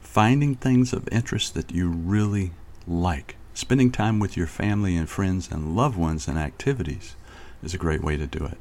finding 0.00 0.54
things 0.54 0.92
of 0.92 1.08
interest 1.10 1.54
that 1.54 1.72
you 1.72 1.88
really 1.88 2.52
like. 2.86 3.36
Spending 3.60 3.92
time 3.92 4.18
with 4.18 4.38
your 4.38 4.46
family 4.46 4.96
and 4.96 5.06
friends 5.06 5.50
and 5.50 5.76
loved 5.76 5.94
ones 5.94 6.26
and 6.26 6.38
activities 6.38 7.14
is 7.62 7.74
a 7.74 7.78
great 7.78 8.02
way 8.02 8.16
to 8.16 8.26
do 8.26 8.42
it. 8.46 8.56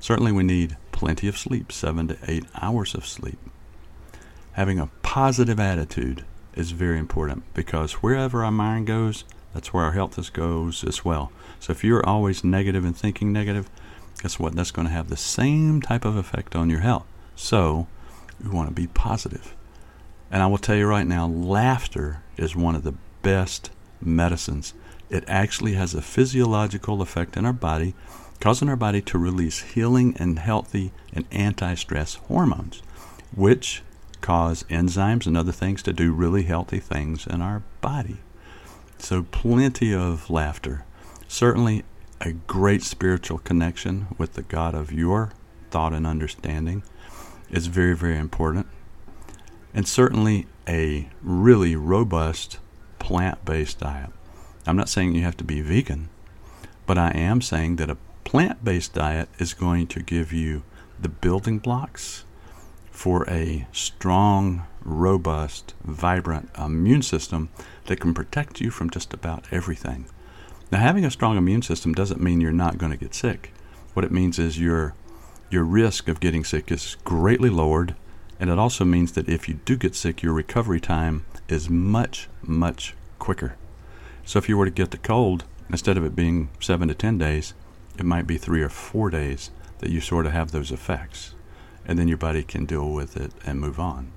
Certainly, 0.00 0.32
we 0.32 0.42
need 0.42 0.76
plenty 0.90 1.28
of 1.28 1.38
sleep, 1.38 1.70
seven 1.70 2.08
to 2.08 2.18
eight 2.26 2.44
hours 2.60 2.96
of 2.96 3.06
sleep. 3.06 3.38
Having 4.54 4.80
a 4.80 4.90
positive 5.02 5.60
attitude 5.60 6.24
is 6.56 6.72
very 6.72 6.98
important 6.98 7.44
because 7.54 8.02
wherever 8.02 8.44
our 8.44 8.50
mind 8.50 8.88
goes, 8.88 9.22
that's 9.54 9.72
where 9.72 9.84
our 9.84 9.92
health 9.92 10.32
goes 10.32 10.82
as 10.82 11.04
well. 11.04 11.30
So 11.60 11.70
if 11.70 11.84
you're 11.84 12.04
always 12.04 12.42
negative 12.42 12.84
and 12.84 12.96
thinking 12.96 13.32
negative, 13.32 13.70
guess 14.20 14.36
what? 14.36 14.56
That's 14.56 14.72
going 14.72 14.88
to 14.88 14.92
have 14.92 15.10
the 15.10 15.16
same 15.16 15.80
type 15.80 16.04
of 16.04 16.16
effect 16.16 16.56
on 16.56 16.68
your 16.68 16.80
health. 16.80 17.06
So 17.36 17.86
we 18.42 18.50
want 18.50 18.68
to 18.68 18.74
be 18.74 18.88
positive. 18.88 19.54
And 20.28 20.42
I 20.42 20.48
will 20.48 20.58
tell 20.58 20.74
you 20.74 20.88
right 20.88 21.06
now, 21.06 21.28
laughter 21.28 22.24
is 22.36 22.56
one 22.56 22.74
of 22.74 22.82
the 22.82 22.94
best 23.22 23.70
medicines. 24.00 24.74
It 25.10 25.24
actually 25.26 25.72
has 25.74 25.94
a 25.94 26.02
physiological 26.02 27.00
effect 27.00 27.36
in 27.36 27.46
our 27.46 27.52
body, 27.52 27.94
causing 28.40 28.68
our 28.68 28.76
body 28.76 29.00
to 29.02 29.18
release 29.18 29.60
healing 29.60 30.14
and 30.18 30.38
healthy 30.38 30.92
and 31.12 31.26
anti 31.30 31.74
stress 31.74 32.14
hormones, 32.14 32.82
which 33.34 33.82
cause 34.20 34.64
enzymes 34.64 35.26
and 35.26 35.36
other 35.36 35.52
things 35.52 35.82
to 35.82 35.92
do 35.92 36.12
really 36.12 36.42
healthy 36.42 36.80
things 36.80 37.26
in 37.26 37.40
our 37.40 37.62
body. 37.80 38.18
So, 38.98 39.22
plenty 39.22 39.94
of 39.94 40.28
laughter. 40.28 40.84
Certainly, 41.28 41.84
a 42.20 42.32
great 42.32 42.82
spiritual 42.82 43.38
connection 43.38 44.08
with 44.18 44.34
the 44.34 44.42
God 44.42 44.74
of 44.74 44.92
your 44.92 45.30
thought 45.70 45.92
and 45.92 46.06
understanding 46.06 46.82
is 47.50 47.68
very, 47.68 47.94
very 47.94 48.18
important. 48.18 48.66
And 49.72 49.86
certainly, 49.86 50.46
a 50.66 51.08
really 51.22 51.76
robust 51.76 52.58
plant 52.98 53.44
based 53.44 53.80
diet. 53.80 54.10
I'm 54.66 54.76
not 54.76 54.88
saying 54.88 55.14
you 55.14 55.22
have 55.22 55.36
to 55.38 55.44
be 55.44 55.60
vegan, 55.60 56.08
but 56.86 56.98
I 56.98 57.10
am 57.10 57.40
saying 57.40 57.76
that 57.76 57.90
a 57.90 57.96
plant 58.24 58.64
based 58.64 58.94
diet 58.94 59.28
is 59.38 59.54
going 59.54 59.86
to 59.88 60.00
give 60.00 60.32
you 60.32 60.62
the 61.00 61.08
building 61.08 61.58
blocks 61.58 62.24
for 62.90 63.28
a 63.30 63.66
strong, 63.72 64.64
robust, 64.82 65.74
vibrant 65.84 66.50
immune 66.58 67.02
system 67.02 67.48
that 67.86 68.00
can 68.00 68.12
protect 68.12 68.60
you 68.60 68.70
from 68.70 68.90
just 68.90 69.14
about 69.14 69.46
everything. 69.50 70.06
Now, 70.70 70.80
having 70.80 71.04
a 71.04 71.10
strong 71.10 71.38
immune 71.38 71.62
system 71.62 71.94
doesn't 71.94 72.20
mean 72.20 72.40
you're 72.40 72.52
not 72.52 72.76
going 72.76 72.92
to 72.92 72.98
get 72.98 73.14
sick. 73.14 73.52
What 73.94 74.04
it 74.04 74.12
means 74.12 74.38
is 74.38 74.60
your 74.60 74.94
your 75.50 75.64
risk 75.64 76.08
of 76.08 76.20
getting 76.20 76.44
sick 76.44 76.70
is 76.70 76.96
greatly 77.04 77.48
lowered, 77.48 77.94
and 78.40 78.50
it 78.50 78.58
also 78.58 78.84
means 78.84 79.12
that 79.12 79.28
if 79.28 79.48
you 79.48 79.54
do 79.64 79.76
get 79.76 79.94
sick, 79.94 80.22
your 80.22 80.32
recovery 80.32 80.80
time 80.80 81.24
is 81.48 81.68
much, 81.68 82.28
much 82.42 82.94
quicker. 83.18 83.56
So 84.24 84.38
if 84.38 84.48
you 84.48 84.56
were 84.56 84.66
to 84.66 84.70
get 84.70 84.90
the 84.90 84.98
cold, 84.98 85.44
instead 85.70 85.96
of 85.96 86.04
it 86.04 86.14
being 86.14 86.50
seven 86.60 86.88
to 86.88 86.94
ten 86.94 87.18
days, 87.18 87.54
it 87.98 88.04
might 88.04 88.26
be 88.26 88.38
three 88.38 88.62
or 88.62 88.68
four 88.68 89.10
days 89.10 89.50
that 89.80 89.90
you 89.90 90.00
sort 90.00 90.26
of 90.26 90.32
have 90.32 90.50
those 90.50 90.70
effects. 90.70 91.34
And 91.84 91.98
then 91.98 92.08
your 92.08 92.18
body 92.18 92.42
can 92.42 92.64
deal 92.64 92.90
with 92.90 93.16
it 93.16 93.32
and 93.44 93.60
move 93.60 93.80
on. 93.80 94.12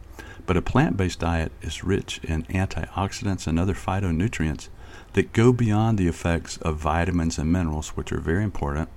But 0.46 0.58
a 0.58 0.62
plant 0.62 0.98
based 0.98 1.20
diet 1.20 1.52
is 1.62 1.84
rich 1.84 2.20
in 2.24 2.44
antioxidants 2.44 3.48
and 3.48 3.58
other 3.58 3.74
phytonutrients 3.74 4.70
that 5.14 5.34
go 5.34 5.52
beyond 5.52 5.98
the 5.98 6.08
effects 6.08 6.58
of 6.58 6.78
vitamins 6.78 7.38
and 7.38 7.52
minerals, 7.52 7.90
which 7.90 8.12
are 8.12 8.20
very 8.20 8.44
important. 8.44 8.90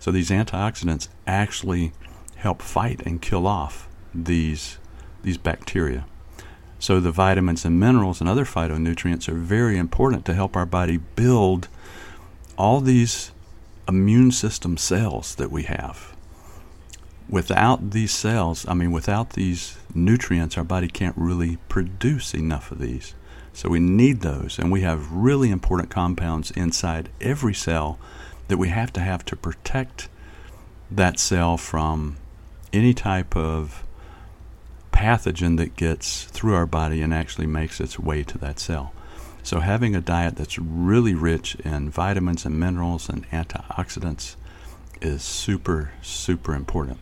So 0.00 0.10
these 0.10 0.30
antioxidants 0.30 1.08
actually 1.26 1.92
help 2.36 2.60
fight 2.60 3.00
and 3.06 3.22
kill 3.22 3.46
off 3.46 3.88
these, 4.14 4.78
these 5.22 5.38
bacteria. 5.38 6.04
So 6.78 6.98
the 6.98 7.12
vitamins 7.12 7.64
and 7.64 7.78
minerals 7.78 8.20
and 8.20 8.28
other 8.28 8.44
phytonutrients 8.44 9.28
are 9.28 9.34
very 9.34 9.78
important 9.78 10.24
to 10.26 10.34
help 10.34 10.56
our 10.56 10.66
body 10.66 10.96
build 10.96 11.68
all 12.58 12.80
these 12.80 13.30
immune 13.88 14.32
system 14.32 14.76
cells 14.76 15.34
that 15.36 15.50
we 15.50 15.62
have. 15.64 16.14
Without 17.28 17.92
these 17.92 18.12
cells, 18.12 18.66
I 18.68 18.74
mean, 18.74 18.90
without 18.90 19.30
these 19.30 19.78
nutrients, 19.94 20.58
our 20.58 20.64
body 20.64 20.88
can't 20.88 21.16
really 21.16 21.58
produce 21.68 22.34
enough 22.34 22.72
of 22.72 22.78
these. 22.78 23.14
So 23.52 23.68
we 23.68 23.80
need 23.80 24.20
those, 24.20 24.58
and 24.58 24.72
we 24.72 24.80
have 24.80 25.12
really 25.12 25.50
important 25.50 25.90
compounds 25.90 26.50
inside 26.52 27.10
every 27.20 27.54
cell 27.54 27.98
that 28.48 28.56
we 28.56 28.68
have 28.68 28.92
to 28.94 29.00
have 29.00 29.24
to 29.26 29.36
protect 29.36 30.08
that 30.90 31.18
cell 31.18 31.56
from 31.56 32.16
any 32.72 32.92
type 32.92 33.36
of 33.36 33.84
pathogen 35.02 35.56
that 35.56 35.74
gets 35.74 36.26
through 36.26 36.54
our 36.54 36.64
body 36.64 37.02
and 37.02 37.12
actually 37.12 37.48
makes 37.48 37.80
its 37.80 37.98
way 37.98 38.22
to 38.22 38.38
that 38.38 38.60
cell. 38.60 38.92
So, 39.42 39.58
having 39.58 39.96
a 39.96 40.00
diet 40.00 40.36
that's 40.36 40.60
really 40.60 41.12
rich 41.12 41.56
in 41.56 41.90
vitamins 41.90 42.44
and 42.46 42.60
minerals 42.60 43.08
and 43.08 43.28
antioxidants 43.30 44.36
is 45.00 45.24
super, 45.24 45.90
super 46.02 46.54
important. 46.54 47.00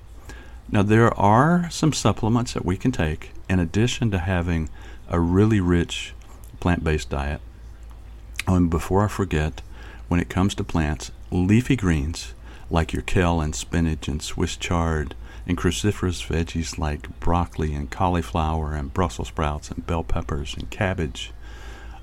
Now, 0.71 0.83
there 0.83 1.13
are 1.21 1.69
some 1.71 1.93
supplements 1.93 2.55
that 2.55 2.65
we 2.65 2.79
can 2.79 2.91
take 2.91 3.33
in 3.51 3.61
addition 3.61 4.11
to 4.13 4.19
having 4.19 4.71
a 5.11 5.21
really 5.21 5.61
rich 5.61 6.15
plant 6.59 6.83
based 6.83 7.11
diet. 7.11 7.43
And 8.47 8.71
before 8.71 9.05
I 9.05 9.09
forget, 9.09 9.61
when 10.09 10.21
it 10.21 10.31
comes 10.31 10.55
to 10.55 10.65
plants, 10.65 11.11
leafy 11.31 11.77
greens 11.77 12.33
like 12.71 12.93
your 12.93 13.03
kale 13.03 13.41
and 13.41 13.55
spinach 13.55 14.09
and 14.09 14.23
Swiss 14.23 14.57
chard 14.57 15.15
and 15.47 15.59
cruciferous 15.59 16.27
veggies 16.27 16.79
like 16.79 17.19
broccoli 17.21 17.75
and 17.75 17.91
cauliflower 17.91 18.73
and 18.75 18.95
Brussels 18.95 19.29
sprouts 19.29 19.71
and 19.71 19.87
bell 19.87 20.05
peppers 20.05 20.55
and 20.55 20.71
cabbage 20.71 21.33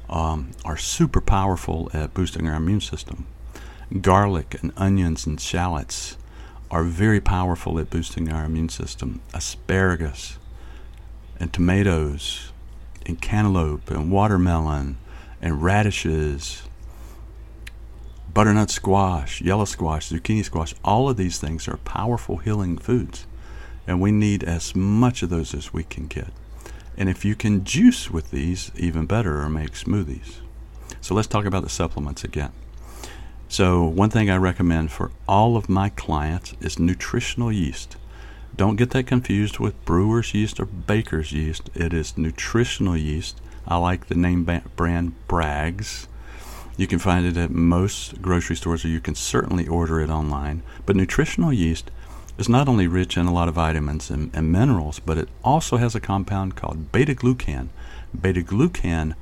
um, 0.10 0.52
are 0.66 0.78
super 0.78 1.22
powerful 1.22 1.90
at 1.94 2.14
boosting 2.14 2.48
our 2.48 2.56
immune 2.56 2.82
system. 2.82 3.28
Garlic 4.02 4.62
and 4.62 4.74
onions 4.76 5.26
and 5.26 5.40
shallots 5.40 6.18
are 6.70 6.84
very 6.84 7.22
powerful 7.22 7.80
at 7.80 7.90
boosting 7.90 8.32
our 8.32 8.46
immune 8.46 8.70
system. 8.70 9.22
Asparagus 9.34 10.38
and 11.40 11.54
tomatoes 11.54 12.52
and 13.06 13.22
cantaloupe 13.22 13.90
and 13.90 14.12
watermelon 14.12 14.98
and 15.42 15.64
radishes, 15.64 16.64
butternut 18.38 18.70
squash, 18.70 19.42
yellow 19.42 19.66
squash, 19.66 20.10
zucchini 20.10 20.46
squash, 20.46 20.76
all 20.84 21.10
of 21.10 21.18
these 21.18 21.40
things 21.40 21.68
are 21.68 21.78
powerful 21.78 22.38
healing 22.38 22.78
foods. 22.78 23.26
And 23.88 24.00
we 24.00 24.12
need 24.12 24.44
as 24.44 24.76
much 24.76 25.24
of 25.24 25.32
those 25.32 25.56
as 25.56 25.74
we 25.74 25.84
can 25.84 26.06
get. 26.06 26.28
And 26.96 27.10
if 27.10 27.26
you 27.26 27.34
can 27.34 27.64
juice 27.64 28.12
with 28.12 28.30
these, 28.30 28.72
even 28.76 29.08
better, 29.08 29.42
or 29.42 29.50
make 29.50 29.72
smoothies. 29.72 30.36
So 31.02 31.16
let's 31.16 31.28
talk 31.28 31.46
about 31.46 31.64
the 31.64 31.70
supplements 31.70 32.24
again. 32.24 32.52
So, 33.50 33.84
one 33.84 34.12
thing 34.12 34.30
I 34.30 34.38
recommend 34.38 34.92
for 34.92 35.10
all 35.28 35.58
of 35.58 35.68
my 35.68 35.90
clients 35.90 36.54
is 36.62 36.78
nutritional 36.78 37.52
yeast. 37.52 37.98
Don't 38.56 38.76
get 38.76 38.92
that 38.92 39.08
confused 39.08 39.58
with 39.58 39.84
brewer's 39.84 40.36
yeast 40.36 40.60
or 40.60 40.68
baker's 40.68 41.32
yeast. 41.32 41.72
It 41.74 41.92
is 41.92 42.20
nutritional 42.20 42.98
yeast. 42.98 43.42
I 43.68 43.78
like 43.78 44.10
the 44.10 44.16
name 44.16 44.44
brand 44.76 45.28
Bragg's. 45.28 46.08
You 46.78 46.86
can 46.86 47.00
find 47.00 47.26
it 47.26 47.38
at 47.38 47.50
most 47.50 48.22
grocery 48.22 48.56
stores, 48.56 48.86
or 48.86 48.90
you 48.90 49.00
can 49.00 49.16
certainly 49.16 49.68
order 49.68 50.00
it 50.00 50.12
online. 50.12 50.62
But 50.86 50.96
nutritional 50.96 51.52
yeast 51.52 51.90
is 52.38 52.48
not 52.48 52.70
only 52.70 52.88
rich 52.88 53.18
in 53.18 53.26
a 53.26 53.34
lot 53.34 53.48
of 53.48 53.56
vitamins 53.56 54.12
and, 54.12 54.30
and 54.34 54.52
minerals, 54.52 55.00
but 55.00 55.18
it 55.18 55.28
also 55.44 55.78
has 55.78 55.96
a 55.96 56.00
compound 56.00 56.56
called 56.56 56.92
beta 56.92 57.16
glucan. 57.16 57.70
Beta 58.20 58.42
glucan 58.42 59.16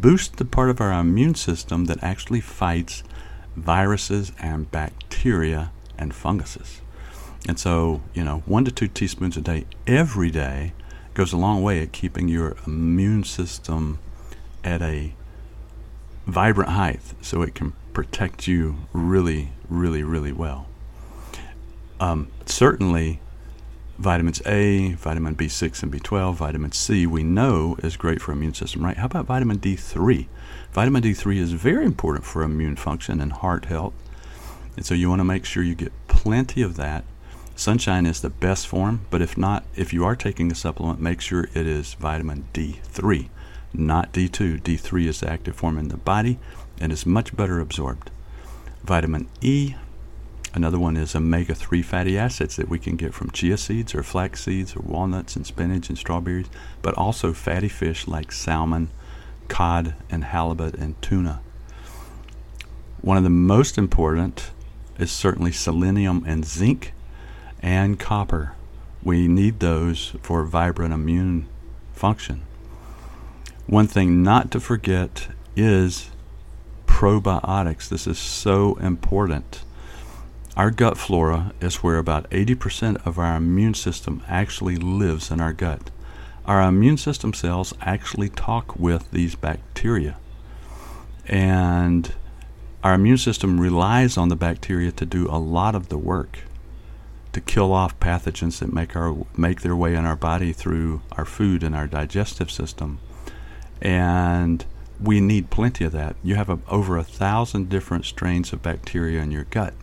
boosts 0.00 0.36
the 0.36 0.44
part 0.44 0.70
of 0.70 0.80
our 0.80 0.92
immune 0.92 1.34
system 1.34 1.86
that 1.86 2.02
actually 2.02 2.40
fights 2.40 3.02
viruses 3.56 4.30
and 4.38 4.70
bacteria 4.70 5.72
and 5.98 6.14
funguses. 6.14 6.80
And 7.48 7.58
so, 7.58 8.02
you 8.14 8.22
know, 8.22 8.42
one 8.46 8.64
to 8.64 8.70
two 8.70 8.88
teaspoons 8.88 9.36
a 9.36 9.40
day 9.40 9.66
every 9.86 10.30
day 10.30 10.72
goes 11.14 11.32
a 11.32 11.36
long 11.36 11.62
way 11.62 11.80
at 11.80 11.92
keeping 11.92 12.28
your 12.28 12.56
immune 12.66 13.24
system 13.24 13.98
at 14.62 14.80
a 14.80 15.12
vibrant 16.26 16.70
height 16.70 17.00
so 17.20 17.42
it 17.42 17.54
can 17.54 17.72
protect 17.92 18.46
you 18.46 18.76
really, 18.92 19.50
really, 19.68 20.02
really 20.02 20.32
well. 20.32 20.66
Um, 22.00 22.28
certainly, 22.46 23.20
vitamins 23.98 24.42
A, 24.46 24.94
vitamin 24.94 25.36
B6 25.36 25.82
and 25.82 25.92
B12, 25.92 26.34
vitamin 26.34 26.72
C, 26.72 27.06
we 27.06 27.22
know 27.22 27.76
is 27.82 27.96
great 27.96 28.20
for 28.20 28.32
immune 28.32 28.54
system, 28.54 28.84
right? 28.84 28.96
How 28.96 29.06
about 29.06 29.26
vitamin 29.26 29.58
D3? 29.58 30.26
Vitamin 30.72 31.02
D3 31.02 31.36
is 31.36 31.52
very 31.52 31.84
important 31.84 32.24
for 32.24 32.42
immune 32.42 32.76
function 32.76 33.20
and 33.20 33.32
heart 33.32 33.66
health. 33.66 33.94
And 34.76 34.84
so 34.84 34.94
you 34.94 35.08
want 35.08 35.20
to 35.20 35.24
make 35.24 35.44
sure 35.44 35.62
you 35.62 35.76
get 35.76 35.92
plenty 36.08 36.62
of 36.62 36.76
that 36.76 37.04
Sunshine 37.56 38.04
is 38.04 38.20
the 38.20 38.30
best 38.30 38.66
form, 38.66 39.02
but 39.10 39.22
if 39.22 39.38
not, 39.38 39.64
if 39.76 39.92
you 39.92 40.04
are 40.04 40.16
taking 40.16 40.50
a 40.50 40.56
supplement, 40.56 41.00
make 41.00 41.20
sure 41.20 41.48
it 41.54 41.66
is 41.68 41.94
vitamin 41.94 42.48
D3, 42.52 43.28
not 43.74 44.12
D2. 44.12 44.60
D3 44.62 45.06
is 45.06 45.20
the 45.20 45.30
active 45.30 45.56
form 45.56 45.78
in 45.78 45.88
the 45.88 45.96
body 45.96 46.38
and 46.80 46.92
is 46.92 47.06
much 47.06 47.36
better 47.36 47.60
absorbed. 47.60 48.10
Vitamin 48.82 49.28
E, 49.40 49.74
another 50.52 50.78
one 50.78 50.96
is 50.96 51.14
omega 51.14 51.54
3 51.54 51.82
fatty 51.82 52.18
acids 52.18 52.56
that 52.56 52.68
we 52.68 52.78
can 52.78 52.96
get 52.96 53.14
from 53.14 53.30
chia 53.30 53.56
seeds 53.56 53.94
or 53.94 54.02
flax 54.02 54.44
seeds 54.44 54.76
or 54.76 54.80
walnuts 54.80 55.36
and 55.36 55.46
spinach 55.46 55.88
and 55.88 55.98
strawberries, 55.98 56.46
but 56.82 56.94
also 56.94 57.32
fatty 57.32 57.68
fish 57.68 58.06
like 58.06 58.30
salmon, 58.30 58.90
cod, 59.48 59.94
and 60.10 60.24
halibut 60.24 60.74
and 60.74 61.00
tuna. 61.02 61.40
One 63.00 63.16
of 63.16 63.24
the 63.24 63.30
most 63.30 63.76
important 63.76 64.50
is 64.98 65.10
certainly 65.10 65.52
selenium 65.52 66.24
and 66.26 66.44
zinc 66.44 66.92
and 67.60 67.98
copper. 67.98 68.54
We 69.02 69.28
need 69.28 69.60
those 69.60 70.14
for 70.22 70.44
vibrant 70.44 70.94
immune 70.94 71.48
function. 71.92 72.42
One 73.66 73.86
thing 73.86 74.22
not 74.22 74.50
to 74.50 74.60
forget 74.60 75.28
is 75.56 76.10
probiotics. 76.86 77.88
This 77.88 78.06
is 78.06 78.18
so 78.18 78.74
important. 78.76 79.62
Our 80.56 80.70
gut 80.70 80.98
flora 80.98 81.54
is 81.60 81.76
where 81.76 81.96
about 81.96 82.28
80% 82.30 83.04
of 83.06 83.18
our 83.18 83.36
immune 83.36 83.74
system 83.74 84.22
actually 84.28 84.76
lives 84.76 85.30
in 85.30 85.40
our 85.40 85.52
gut. 85.52 85.90
Our 86.44 86.60
immune 86.62 86.98
system 86.98 87.32
cells 87.32 87.72
actually 87.80 88.28
talk 88.28 88.76
with 88.76 89.10
these 89.10 89.34
bacteria. 89.34 90.18
And 91.26 92.12
our 92.82 92.94
immune 92.94 93.18
system 93.18 93.58
relies 93.58 94.18
on 94.18 94.28
the 94.28 94.36
bacteria 94.36 94.92
to 94.92 95.06
do 95.06 95.26
a 95.28 95.38
lot 95.38 95.74
of 95.74 95.88
the 95.88 95.98
work 95.98 96.40
to 97.32 97.40
kill 97.40 97.72
off 97.72 97.98
pathogens 97.98 98.58
that 98.60 98.72
make 98.72 98.94
our 98.94 99.26
make 99.36 99.62
their 99.62 99.74
way 99.74 99.94
in 99.94 100.04
our 100.04 100.16
body 100.16 100.52
through 100.52 101.02
our 101.12 101.24
food 101.24 101.62
and 101.62 101.74
our 101.74 101.86
digestive 101.86 102.50
system. 102.50 103.00
And 103.84 104.64
we 105.00 105.20
need 105.20 105.50
plenty 105.50 105.84
of 105.84 105.92
that. 105.92 106.16
You 106.24 106.34
have 106.36 106.48
a, 106.48 106.58
over 106.68 106.96
a 106.96 107.04
thousand 107.04 107.68
different 107.68 108.06
strains 108.06 108.52
of 108.52 108.62
bacteria 108.62 109.22
in 109.22 109.30
your 109.30 109.44
gut. 109.44 109.74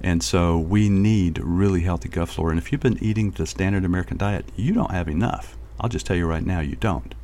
And 0.00 0.22
so 0.22 0.58
we 0.58 0.88
need 0.88 1.38
really 1.38 1.80
healthy 1.80 2.08
gut 2.08 2.28
flora. 2.28 2.50
And 2.50 2.58
if 2.58 2.70
you've 2.70 2.80
been 2.80 3.02
eating 3.02 3.30
the 3.30 3.46
standard 3.46 3.84
American 3.84 4.18
diet, 4.18 4.44
you 4.56 4.74
don't 4.74 4.90
have 4.90 5.08
enough. 5.08 5.56
I'll 5.80 5.88
just 5.88 6.06
tell 6.06 6.16
you 6.16 6.26
right 6.26 6.44
now, 6.44 6.60
you 6.60 6.76
don't. 6.76 7.14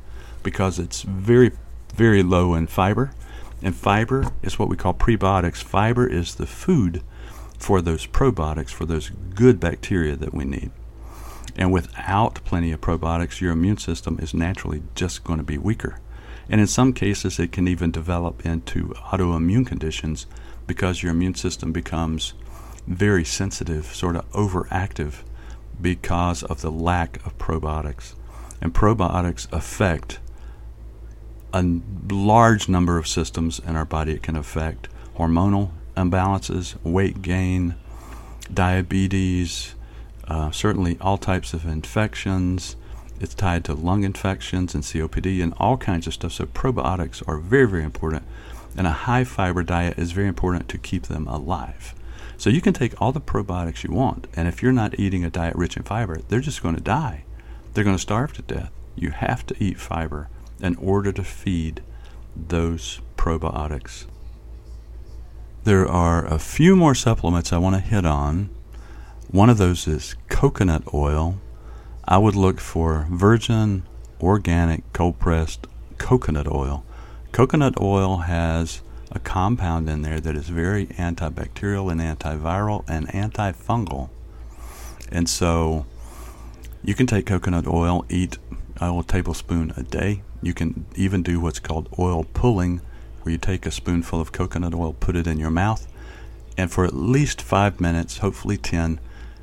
Because 0.41 0.79
it's 0.79 1.03
very, 1.03 1.51
very 1.93 2.23
low 2.23 2.55
in 2.55 2.67
fiber. 2.67 3.11
And 3.61 3.75
fiber 3.75 4.31
is 4.41 4.57
what 4.57 4.69
we 4.69 4.77
call 4.77 4.93
prebiotics. 4.93 5.57
Fiber 5.57 6.07
is 6.07 6.35
the 6.35 6.47
food 6.47 7.03
for 7.57 7.81
those 7.81 8.07
probiotics, 8.07 8.69
for 8.69 8.85
those 8.85 9.09
good 9.35 9.59
bacteria 9.59 10.15
that 10.15 10.33
we 10.33 10.45
need. 10.45 10.71
And 11.59 11.73
without 11.73 12.35
plenty 12.45 12.71
of 12.71 12.79
probiotics, 12.79 13.41
your 13.41 13.51
immune 13.51 13.77
system 13.77 14.17
is 14.21 14.33
naturally 14.33 14.81
just 14.95 15.25
going 15.25 15.39
to 15.39 15.45
be 15.45 15.57
weaker. 15.57 15.99
And 16.47 16.61
in 16.61 16.67
some 16.67 16.93
cases, 16.93 17.37
it 17.37 17.51
can 17.51 17.67
even 17.67 17.91
develop 17.91 18.45
into 18.45 18.93
autoimmune 19.11 19.67
conditions 19.67 20.25
because 20.67 21.03
your 21.03 21.11
immune 21.11 21.35
system 21.35 21.73
becomes 21.73 22.33
very 22.87 23.25
sensitive, 23.25 23.87
sort 23.87 24.15
of 24.15 24.31
overactive, 24.31 25.15
because 25.81 26.43
of 26.43 26.61
the 26.61 26.71
lack 26.71 27.17
of 27.25 27.37
probiotics. 27.37 28.13
And 28.61 28.73
probiotics 28.73 29.51
affect 29.51 30.19
a 31.53 31.81
large 32.09 32.69
number 32.69 32.97
of 32.97 33.05
systems 33.05 33.59
in 33.59 33.75
our 33.75 33.85
body. 33.85 34.13
It 34.13 34.23
can 34.23 34.37
affect 34.37 34.87
hormonal 35.17 35.71
imbalances, 35.97 36.81
weight 36.83 37.21
gain, 37.21 37.75
diabetes, 38.53 39.75
uh, 40.29 40.51
certainly 40.51 40.97
all 41.01 41.17
types 41.17 41.53
of 41.53 41.65
infections. 41.65 42.75
It's 43.19 43.33
tied 43.33 43.65
to 43.65 43.73
lung 43.73 44.03
infections 44.03 44.73
and 44.73 44.83
COPD 44.83 45.43
and 45.43 45.53
all 45.57 45.75
kinds 45.75 46.07
of 46.07 46.13
stuff. 46.13 46.33
So 46.33 46.45
probiotics 46.45 47.27
are 47.27 47.37
very, 47.37 47.67
very 47.67 47.83
important. 47.83 48.23
And 48.77 48.87
a 48.87 48.91
high 48.91 49.23
fiber 49.23 49.63
diet 49.63 49.97
is 49.97 50.11
very 50.11 50.27
important 50.27 50.69
to 50.69 50.77
keep 50.77 51.03
them 51.03 51.27
alive. 51.27 51.93
So 52.37 52.49
you 52.49 52.61
can 52.61 52.73
take 52.73 52.99
all 53.01 53.11
the 53.11 53.19
probiotics 53.19 53.83
you 53.83 53.93
want, 53.93 54.27
and 54.33 54.47
if 54.47 54.63
you're 54.63 54.71
not 54.71 54.97
eating 54.97 55.25
a 55.25 55.29
diet 55.29 55.57
rich 55.57 55.75
in 55.75 55.83
fiber, 55.83 56.21
they're 56.29 56.39
just 56.39 56.63
going 56.63 56.75
to 56.75 56.81
die. 56.81 57.25
They're 57.73 57.83
going 57.83 57.97
to 57.97 58.01
starve 58.01 58.31
to 58.33 58.41
death. 58.41 58.71
You 58.95 59.09
have 59.09 59.45
to 59.47 59.61
eat 59.61 59.77
fiber 59.77 60.29
in 60.61 60.77
order 60.77 61.11
to 61.11 61.23
feed 61.23 61.81
those 62.35 63.01
probiotics. 63.17 64.05
There 65.65 65.85
are 65.85 66.25
a 66.25 66.39
few 66.39 66.77
more 66.77 66.95
supplements 66.95 67.51
I 67.51 67.57
want 67.57 67.75
to 67.75 67.81
hit 67.81 68.05
on. 68.05 68.49
One 69.31 69.51
of 69.51 69.59
those 69.59 69.87
is 69.87 70.15
coconut 70.27 70.91
oil. 70.91 71.39
I 72.03 72.17
would 72.17 72.35
look 72.35 72.59
for 72.59 73.05
virgin, 73.11 73.83
organic, 74.19 74.91
cold 74.91 75.19
pressed 75.19 75.67
coconut 75.99 76.47
oil. 76.51 76.83
Coconut 77.31 77.79
oil 77.79 78.17
has 78.17 78.81
a 79.11 79.19
compound 79.19 79.87
in 79.87 80.01
there 80.01 80.19
that 80.19 80.35
is 80.35 80.49
very 80.49 80.87
antibacterial 80.87 81.91
and 81.91 82.01
antiviral 82.01 82.83
and 82.87 83.07
antifungal. 83.09 84.09
And 85.11 85.29
so 85.29 85.85
you 86.83 86.95
can 86.95 87.05
take 87.05 87.27
coconut 87.27 87.67
oil, 87.67 88.05
eat 88.09 88.39
a 88.81 89.03
tablespoon 89.07 89.73
a 89.77 89.83
day. 89.83 90.23
You 90.41 90.55
can 90.55 90.87
even 90.95 91.21
do 91.21 91.39
what's 91.39 91.59
called 91.59 91.87
oil 91.99 92.23
pulling, 92.33 92.81
where 93.21 93.33
you 93.33 93.37
take 93.37 93.67
a 93.67 93.71
spoonful 93.71 94.19
of 94.19 94.31
coconut 94.31 94.73
oil, 94.73 94.93
put 94.93 95.15
it 95.15 95.27
in 95.27 95.37
your 95.37 95.51
mouth, 95.51 95.87
and 96.57 96.71
for 96.71 96.83
at 96.83 96.95
least 96.95 97.43
five 97.43 97.79
minutes, 97.79 98.17
hopefully 98.17 98.57
10, 98.57 98.99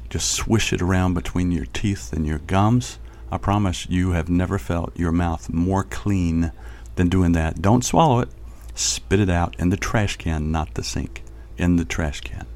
just 0.06 0.30
swish 0.30 0.72
it 0.72 0.82
around 0.82 1.14
between 1.14 1.52
your 1.52 1.66
teeth 1.66 2.12
and 2.12 2.26
your 2.26 2.38
gums. 2.38 2.98
I 3.30 3.38
promise 3.38 3.88
you 3.88 4.12
have 4.12 4.28
never 4.28 4.58
felt 4.58 4.96
your 4.98 5.12
mouth 5.12 5.52
more 5.52 5.84
clean 5.84 6.52
than 6.94 7.08
doing 7.08 7.32
that. 7.32 7.60
Don't 7.60 7.84
swallow 7.84 8.20
it, 8.20 8.28
spit 8.74 9.20
it 9.20 9.30
out 9.30 9.56
in 9.58 9.70
the 9.70 9.76
trash 9.76 10.16
can, 10.16 10.52
not 10.52 10.74
the 10.74 10.82
sink, 10.82 11.22
in 11.56 11.76
the 11.76 11.84
trash 11.84 12.20
can. 12.20 12.46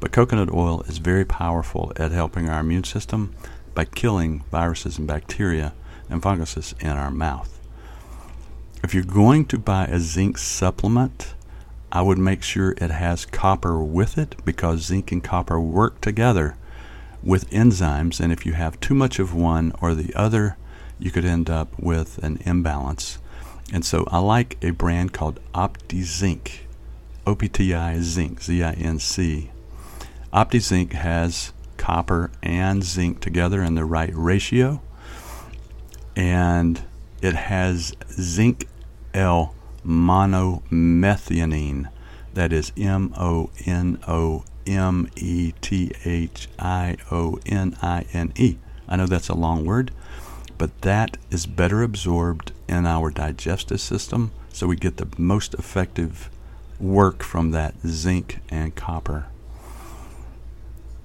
But 0.00 0.12
coconut 0.12 0.52
oil 0.52 0.82
is 0.82 0.98
very 0.98 1.24
powerful 1.24 1.92
at 1.96 2.12
helping 2.12 2.48
our 2.48 2.60
immune 2.60 2.84
system 2.84 3.34
by 3.74 3.84
killing 3.84 4.44
viruses 4.50 4.98
and 4.98 5.06
bacteria 5.06 5.72
and 6.08 6.22
funguses 6.22 6.74
in 6.80 6.90
our 6.90 7.10
mouth. 7.10 7.60
If 8.82 8.94
you're 8.94 9.02
going 9.02 9.46
to 9.46 9.58
buy 9.58 9.86
a 9.86 9.98
zinc 9.98 10.38
supplement, 10.38 11.34
I 11.90 12.02
would 12.02 12.18
make 12.18 12.42
sure 12.42 12.72
it 12.72 12.90
has 12.90 13.24
copper 13.24 13.82
with 13.82 14.18
it 14.18 14.36
because 14.44 14.82
zinc 14.82 15.12
and 15.12 15.22
copper 15.22 15.60
work 15.60 16.00
together 16.00 16.56
with 17.24 17.50
enzymes. 17.50 18.20
And 18.20 18.32
if 18.32 18.46
you 18.46 18.52
have 18.52 18.78
too 18.78 18.94
much 18.94 19.18
of 19.18 19.34
one 19.34 19.72
or 19.80 19.94
the 19.94 20.14
other, 20.14 20.56
you 20.98 21.10
could 21.10 21.24
end 21.24 21.50
up 21.50 21.76
with 21.78 22.18
an 22.18 22.38
imbalance. 22.44 23.18
And 23.72 23.84
so 23.84 24.04
I 24.08 24.18
like 24.18 24.58
a 24.62 24.70
brand 24.70 25.12
called 25.12 25.40
OptiZinc, 25.54 26.50
OPTI 27.26 28.00
Zinc, 28.00 28.42
Z 28.42 28.62
I 28.62 28.72
N 28.72 28.98
C. 28.98 29.50
OptiZinc 30.32 30.92
has 30.92 31.52
copper 31.76 32.30
and 32.42 32.84
zinc 32.84 33.20
together 33.20 33.62
in 33.62 33.74
the 33.74 33.84
right 33.84 34.12
ratio, 34.14 34.80
and 36.16 36.82
it 37.22 37.34
has 37.34 37.94
zinc 38.10 38.68
L 39.12 39.54
monomethionine. 39.84 41.90
That 42.34 42.52
is 42.52 42.72
M 42.76 43.12
O 43.16 43.50
N 43.64 43.98
O 44.06 44.44
M 44.66 45.08
E 45.16 45.52
T 45.60 45.92
H 46.04 46.48
I 46.58 46.96
O 47.10 47.38
N 47.46 47.76
I 47.82 48.06
N 48.12 48.32
E. 48.36 48.56
I 48.88 48.96
know 48.96 49.06
that's 49.06 49.28
a 49.28 49.34
long 49.34 49.64
word, 49.64 49.90
but 50.58 50.82
that 50.82 51.16
is 51.30 51.46
better 51.46 51.82
absorbed 51.82 52.52
in 52.68 52.86
our 52.86 53.10
digestive 53.10 53.80
system, 53.80 54.32
so 54.52 54.66
we 54.66 54.76
get 54.76 54.96
the 54.98 55.08
most 55.18 55.54
effective 55.54 56.30
work 56.80 57.22
from 57.22 57.50
that 57.50 57.74
zinc 57.86 58.40
and 58.50 58.74
copper. 58.74 59.26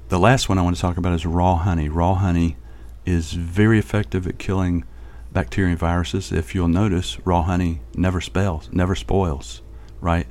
The 0.10 0.20
last 0.20 0.50
one 0.50 0.58
I 0.58 0.64
want 0.64 0.76
to 0.76 0.82
talk 0.82 0.98
about 0.98 1.14
is 1.14 1.26
raw 1.26 1.56
honey. 1.56 1.88
Raw 1.88 2.16
honey 2.16 2.58
is 3.06 3.34
very 3.34 3.78
effective 3.78 4.28
at 4.28 4.40
killing 4.40 4.84
bacteria 5.32 5.72
and 5.72 5.80
viruses. 5.80 6.32
If 6.32 6.56
you'll 6.56 6.68
notice, 6.68 7.20
raw 7.26 7.44
honey 7.44 7.82
never 7.96 8.20
spells, 8.20 8.70
never 8.72 8.96
spoils, 8.96 9.62
right? 10.02 10.28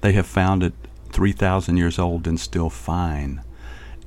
They 0.00 0.12
have 0.12 0.26
found 0.26 0.62
it 0.62 0.74
3,000 1.12 1.76
years 1.76 1.98
old 1.98 2.26
and 2.26 2.38
still 2.38 2.70
fine. 2.70 3.42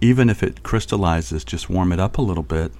Even 0.02 0.30
if 0.30 0.44
it 0.44 0.64
crystallizes, 0.64 1.44
just 1.44 1.70
warm 1.70 1.92
it 1.92 2.00
up 2.00 2.18
a 2.18 2.22
little 2.22 2.44
bit 2.44 2.72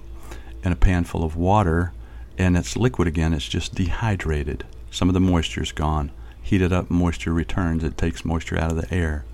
in 0.62 0.72
a 0.72 0.76
pan 0.76 1.04
full 1.04 1.24
of 1.24 1.36
water 1.36 1.92
and 2.36 2.56
it's 2.56 2.76
liquid 2.76 3.06
again, 3.06 3.32
it's 3.32 3.48
just 3.48 3.74
dehydrated. 3.74 4.64
Some 4.90 5.08
of 5.08 5.14
the 5.14 5.20
moisture 5.20 5.62
is 5.62 5.72
gone. 5.72 6.10
Heat 6.42 6.62
it 6.62 6.72
up, 6.72 6.90
moisture 6.90 7.32
returns. 7.32 7.84
It 7.84 7.96
takes 7.96 8.24
moisture 8.24 8.58
out 8.58 8.72
of 8.72 8.80
the 8.80 8.92
air. 8.92 9.24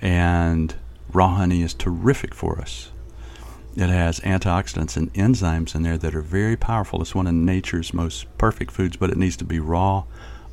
And 0.00 0.74
raw 1.12 1.36
honey 1.36 1.62
is 1.62 1.72
terrific 1.72 2.34
for 2.34 2.58
us. 2.60 2.90
It 3.76 3.90
has 3.90 4.20
antioxidants 4.20 4.96
and 4.96 5.12
enzymes 5.14 5.74
in 5.74 5.82
there 5.82 5.98
that 5.98 6.14
are 6.14 6.22
very 6.22 6.56
powerful. 6.56 7.02
It's 7.02 7.14
one 7.14 7.26
of 7.26 7.34
nature's 7.34 7.94
most 7.94 8.26
perfect 8.38 8.70
foods, 8.70 8.96
but 8.96 9.10
it 9.10 9.18
needs 9.18 9.36
to 9.36 9.44
be 9.44 9.60
raw, 9.60 10.04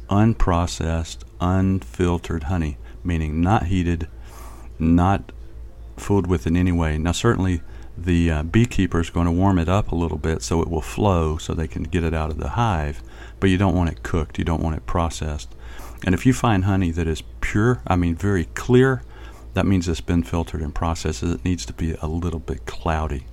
unprocessed, 0.10 1.20
unfiltered 1.40 2.44
honey, 2.44 2.78
meaning 3.04 3.42
not 3.42 3.68
heated, 3.68 4.08
not 4.80 5.32
fooled 5.98 6.28
with 6.28 6.48
in 6.48 6.56
any 6.56 6.72
way. 6.72 6.98
Now, 6.98 7.12
certainly, 7.12 7.62
the 7.98 8.32
uh, 8.32 8.44
beekeeper 8.44 9.00
is 9.00 9.10
going 9.10 9.26
to 9.26 9.32
warm 9.32 9.60
it 9.60 9.70
up 9.70 9.92
a 9.92 9.96
little 9.96 10.18
bit 10.18 10.42
so 10.42 10.62
it 10.62 10.70
will 10.70 10.82
flow 10.82 11.38
so 11.38 11.54
they 11.54 11.68
can 11.68 11.84
get 11.84 12.04
it 12.04 12.14
out 12.14 12.32
of 12.32 12.38
the 12.38 12.50
hive, 12.50 13.02
but 13.40 13.50
you 13.50 13.58
don't 13.58 13.76
want 13.76 13.92
it 13.92 14.04
cooked, 14.04 14.40
you 14.40 14.46
don't 14.46 14.64
want 14.64 14.76
it 14.76 14.86
processed. 14.86 15.54
And 16.06 16.14
if 16.14 16.26
you 16.26 16.34
find 16.34 16.66
honey 16.66 16.92
that 16.92 17.08
is 17.08 17.24
pure, 17.40 17.82
I 17.88 17.96
mean 17.96 18.16
very 18.16 18.46
clear, 18.56 19.04
that 19.54 19.66
means 19.66 19.88
it's 19.88 20.02
been 20.02 20.24
filtered 20.24 20.62
and 20.62 20.74
processed. 20.74 21.24
It 21.24 21.46
needs 21.46 21.66
to 21.68 21.74
be 21.74 21.96
a 22.02 22.08
little 22.08 22.40
bit 22.40 22.66
cloudy. 22.66 23.28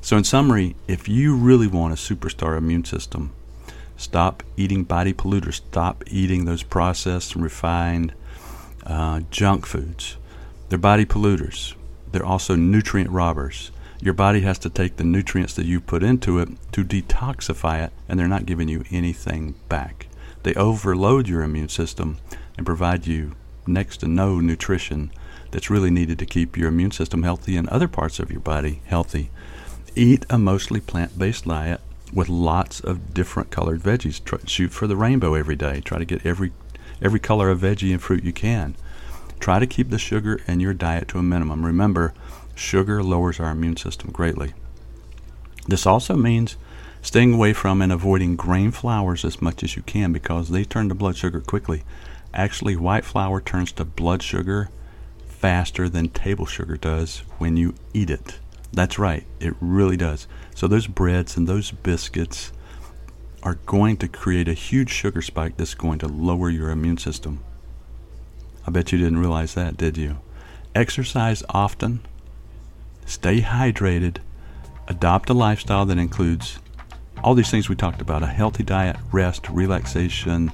So, 0.00 0.16
in 0.16 0.24
summary, 0.24 0.76
if 0.86 1.08
you 1.08 1.34
really 1.34 1.66
want 1.66 1.92
a 1.92 1.96
superstar 1.96 2.56
immune 2.56 2.84
system, 2.84 3.32
stop 3.96 4.44
eating 4.56 4.84
body 4.84 5.12
polluters, 5.12 5.54
stop 5.54 6.04
eating 6.06 6.44
those 6.44 6.62
processed 6.62 7.34
and 7.34 7.42
refined 7.42 8.14
uh, 8.86 9.20
junk 9.30 9.66
foods. 9.66 10.16
They're 10.68 10.78
body 10.78 11.04
polluters. 11.04 11.74
They're 12.10 12.24
also 12.24 12.56
nutrient 12.56 13.10
robbers. 13.10 13.70
Your 14.00 14.14
body 14.14 14.40
has 14.40 14.58
to 14.60 14.70
take 14.70 14.96
the 14.96 15.04
nutrients 15.04 15.54
that 15.54 15.66
you 15.66 15.80
put 15.80 16.02
into 16.02 16.38
it 16.38 16.48
to 16.72 16.84
detoxify 16.84 17.84
it, 17.84 17.92
and 18.08 18.18
they're 18.18 18.28
not 18.28 18.46
giving 18.46 18.68
you 18.68 18.84
anything 18.90 19.54
back. 19.68 20.08
They 20.42 20.54
overload 20.54 21.28
your 21.28 21.42
immune 21.42 21.68
system 21.68 22.18
and 22.56 22.66
provide 22.66 23.06
you 23.06 23.34
next 23.66 23.98
to 23.98 24.08
no 24.08 24.38
nutrition 24.38 25.10
that's 25.50 25.70
really 25.70 25.90
needed 25.90 26.18
to 26.18 26.26
keep 26.26 26.56
your 26.56 26.68
immune 26.68 26.90
system 26.90 27.22
healthy 27.22 27.56
and 27.56 27.68
other 27.68 27.88
parts 27.88 28.18
of 28.18 28.30
your 28.30 28.40
body 28.40 28.82
healthy. 28.86 29.30
Eat 29.94 30.26
a 30.28 30.38
mostly 30.38 30.80
plant 30.80 31.18
based 31.18 31.46
diet 31.46 31.80
with 32.12 32.28
lots 32.28 32.80
of 32.80 33.14
different 33.14 33.50
colored 33.50 33.80
veggies. 33.80 34.22
Try, 34.24 34.38
shoot 34.46 34.72
for 34.72 34.86
the 34.86 34.96
rainbow 34.96 35.34
every 35.34 35.56
day. 35.56 35.80
Try 35.80 35.98
to 35.98 36.04
get 36.04 36.24
every 36.24 36.52
every 37.02 37.20
color 37.20 37.50
of 37.50 37.60
veggie 37.60 37.92
and 37.92 38.02
fruit 38.02 38.24
you 38.24 38.32
can. 38.32 38.76
Try 39.40 39.58
to 39.58 39.66
keep 39.66 39.90
the 39.90 39.98
sugar 39.98 40.40
in 40.46 40.60
your 40.60 40.74
diet 40.74 41.08
to 41.08 41.18
a 41.18 41.22
minimum. 41.22 41.64
Remember, 41.64 42.14
sugar 42.54 43.02
lowers 43.02 43.38
our 43.38 43.50
immune 43.50 43.76
system 43.76 44.10
greatly. 44.10 44.52
This 45.66 45.86
also 45.86 46.16
means 46.16 46.56
staying 47.02 47.34
away 47.34 47.52
from 47.52 47.82
and 47.82 47.92
avoiding 47.92 48.36
grain 48.36 48.70
flours 48.70 49.24
as 49.24 49.42
much 49.42 49.62
as 49.62 49.76
you 49.76 49.82
can 49.82 50.12
because 50.12 50.48
they 50.48 50.64
turn 50.64 50.88
to 50.88 50.94
blood 50.94 51.16
sugar 51.16 51.40
quickly. 51.40 51.82
Actually, 52.32 52.76
white 52.76 53.04
flour 53.04 53.40
turns 53.40 53.72
to 53.72 53.84
blood 53.84 54.22
sugar 54.22 54.70
faster 55.26 55.88
than 55.88 56.08
table 56.08 56.46
sugar 56.46 56.76
does 56.76 57.18
when 57.38 57.56
you 57.56 57.74
eat 57.94 58.10
it. 58.10 58.38
That's 58.72 58.98
right, 58.98 59.24
it 59.40 59.54
really 59.60 59.96
does. 59.96 60.26
So, 60.54 60.66
those 60.66 60.86
breads 60.86 61.36
and 61.36 61.46
those 61.46 61.70
biscuits 61.70 62.52
are 63.46 63.60
going 63.64 63.96
to 63.96 64.08
create 64.08 64.48
a 64.48 64.54
huge 64.54 64.90
sugar 64.90 65.22
spike 65.22 65.56
that's 65.56 65.74
going 65.74 66.00
to 66.00 66.08
lower 66.08 66.50
your 66.50 66.68
immune 66.68 66.98
system. 66.98 67.38
I 68.66 68.72
bet 68.72 68.90
you 68.90 68.98
didn't 68.98 69.20
realize 69.20 69.54
that, 69.54 69.76
did 69.76 69.96
you? 69.96 70.18
Exercise 70.74 71.44
often, 71.50 72.00
stay 73.04 73.42
hydrated, 73.42 74.16
adopt 74.88 75.30
a 75.30 75.32
lifestyle 75.32 75.86
that 75.86 75.96
includes 75.96 76.58
all 77.22 77.36
these 77.36 77.48
things 77.48 77.68
we 77.68 77.76
talked 77.76 78.02
about 78.02 78.24
a 78.24 78.26
healthy 78.26 78.64
diet, 78.64 78.96
rest, 79.12 79.48
relaxation, 79.48 80.50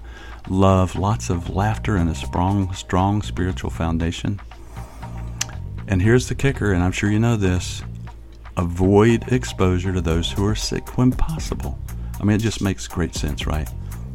love, 0.50 0.94
lots 0.94 1.30
of 1.30 1.48
laughter, 1.48 1.96
and 1.96 2.10
a 2.10 2.14
strong, 2.14 2.74
strong 2.74 3.22
spiritual 3.22 3.70
foundation. 3.70 4.38
And 5.88 6.02
here's 6.02 6.28
the 6.28 6.34
kicker, 6.34 6.74
and 6.74 6.82
I'm 6.82 6.92
sure 6.92 7.10
you 7.10 7.18
know 7.18 7.36
this 7.36 7.82
avoid 8.58 9.32
exposure 9.32 9.94
to 9.94 10.02
those 10.02 10.30
who 10.30 10.44
are 10.44 10.54
sick 10.54 10.98
when 10.98 11.10
possible. 11.10 11.78
I 12.22 12.24
mean, 12.24 12.36
it 12.36 12.42
just 12.42 12.62
makes 12.62 12.86
great 12.86 13.14
sense, 13.14 13.46
right? 13.46 13.68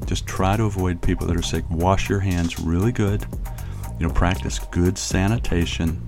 Just 0.06 0.26
try 0.26 0.56
to 0.56 0.64
avoid 0.64 1.02
people 1.02 1.28
that 1.28 1.36
are 1.36 1.42
sick. 1.42 1.70
Wash 1.70 2.10
your 2.10 2.22
hands 2.22 2.60
really 2.60 2.94
good 2.94 3.28
you 4.00 4.08
know, 4.08 4.14
practice 4.14 4.60
good 4.72 4.98
sanitation. 4.98 6.02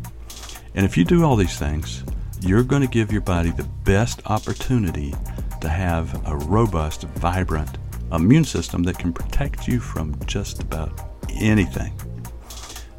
And 0.75 0.85
if 0.85 0.97
you 0.97 1.03
do 1.03 1.23
all 1.23 1.35
these 1.35 1.57
things, 1.57 2.03
you're 2.41 2.63
going 2.63 2.81
to 2.81 2.87
give 2.87 3.11
your 3.11 3.21
body 3.21 3.51
the 3.51 3.67
best 3.83 4.21
opportunity 4.27 5.13
to 5.61 5.69
have 5.69 6.25
a 6.27 6.37
robust, 6.37 7.03
vibrant 7.03 7.77
immune 8.11 8.45
system 8.45 8.83
that 8.83 8.97
can 8.97 9.13
protect 9.13 9.67
you 9.67 9.79
from 9.79 10.17
just 10.25 10.61
about 10.61 10.99
anything. 11.39 11.93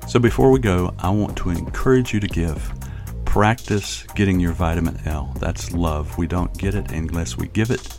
So 0.08 0.18
before 0.18 0.50
we 0.50 0.58
go, 0.58 0.94
I 0.98 1.10
want 1.10 1.36
to 1.38 1.50
encourage 1.50 2.12
you 2.12 2.20
to 2.20 2.28
give. 2.28 2.72
Practice 3.24 4.04
getting 4.16 4.40
your 4.40 4.52
vitamin 4.52 5.00
L. 5.04 5.32
That's 5.38 5.72
love. 5.72 6.18
We 6.18 6.26
don't 6.26 6.56
get 6.58 6.74
it 6.74 6.90
unless 6.90 7.36
we 7.36 7.46
give 7.48 7.70
it. 7.70 7.98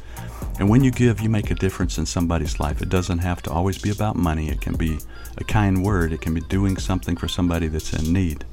And 0.59 0.69
when 0.69 0.83
you 0.83 0.91
give, 0.91 1.21
you 1.21 1.29
make 1.29 1.49
a 1.49 1.55
difference 1.55 1.97
in 1.97 2.05
somebody's 2.05 2.59
life. 2.59 2.81
It 2.81 2.89
doesn't 2.89 3.19
have 3.19 3.41
to 3.43 3.51
always 3.51 3.77
be 3.77 3.89
about 3.89 4.15
money. 4.15 4.49
It 4.49 4.61
can 4.61 4.75
be 4.75 4.99
a 5.37 5.43
kind 5.43 5.83
word, 5.83 6.13
it 6.13 6.21
can 6.21 6.33
be 6.33 6.41
doing 6.41 6.77
something 6.77 7.15
for 7.15 7.27
somebody 7.27 7.67
that's 7.67 7.93
in 7.93 8.13
need. 8.13 8.45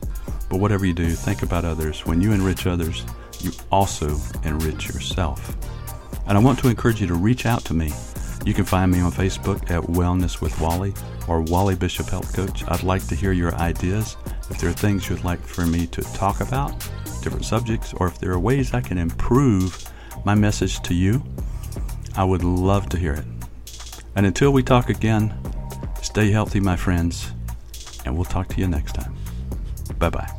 But 0.49 0.61
whatever 0.61 0.87
you 0.87 0.95
do, 0.95 1.11
think 1.11 1.43
about 1.43 1.65
others. 1.65 2.07
When 2.07 2.21
you 2.21 2.33
enrich 2.33 2.67
others, 2.67 3.05
you 3.41 3.53
also 3.71 4.17
enrich 4.45 4.87
yourself. 4.87 5.57
And 6.27 6.37
I 6.37 6.41
want 6.41 6.59
to 6.61 6.69
encourage 6.69 7.01
you 7.01 7.07
to 7.09 7.15
reach 7.15 7.47
out 7.47 7.65
to 7.67 7.75
me. 7.75 7.93
You 8.45 8.55
can 8.55 8.65
find 8.65 8.91
me 8.91 9.01
on 9.01 9.13
Facebook 9.13 9.71
at 9.71 9.83
Wellness 9.83 10.41
with 10.41 10.59
Wally 10.61 10.95
or 11.27 11.43
Wally 11.43 11.75
Bishop 11.75 12.09
Health 12.09 12.35
Coach. 12.35 12.65
I'd 12.69 12.83
like 12.83 13.07
to 13.09 13.15
hear 13.15 13.33
your 13.33 13.55
ideas. 13.57 14.17
If 14.51 14.59
there 14.59 14.71
are 14.71 14.75
things 14.75 15.09
you'd 15.09 15.25
like 15.25 15.41
for 15.41 15.67
me 15.67 15.87
to 15.89 16.01
talk 16.15 16.41
about, 16.41 16.79
different 17.23 17.45
subjects, 17.45 17.93
or 17.95 18.07
if 18.07 18.19
there 18.19 18.33
are 18.33 18.39
ways 18.39 18.73
I 18.73 18.81
can 18.81 18.97
improve 18.97 19.91
my 20.25 20.35
message 20.35 20.81
to 20.83 20.95
you, 20.95 21.23
I 22.19 22.25
would 22.25 22.43
love 22.43 22.89
to 22.89 22.99
hear 22.99 23.13
it. 23.13 23.25
And 24.17 24.27
until 24.27 24.51
we 24.51 24.65
talk 24.65 24.91
again, 24.91 25.33
stay 26.03 26.33
healthy, 26.33 26.59
my 26.59 26.75
friends, 26.75 27.31
and 28.05 28.17
we'll 28.17 28.25
talk 28.25 28.49
to 28.49 28.61
you 28.61 28.67
next 28.67 28.97
time. 28.97 29.15
Bye 30.01 30.11
bye. 30.11 30.38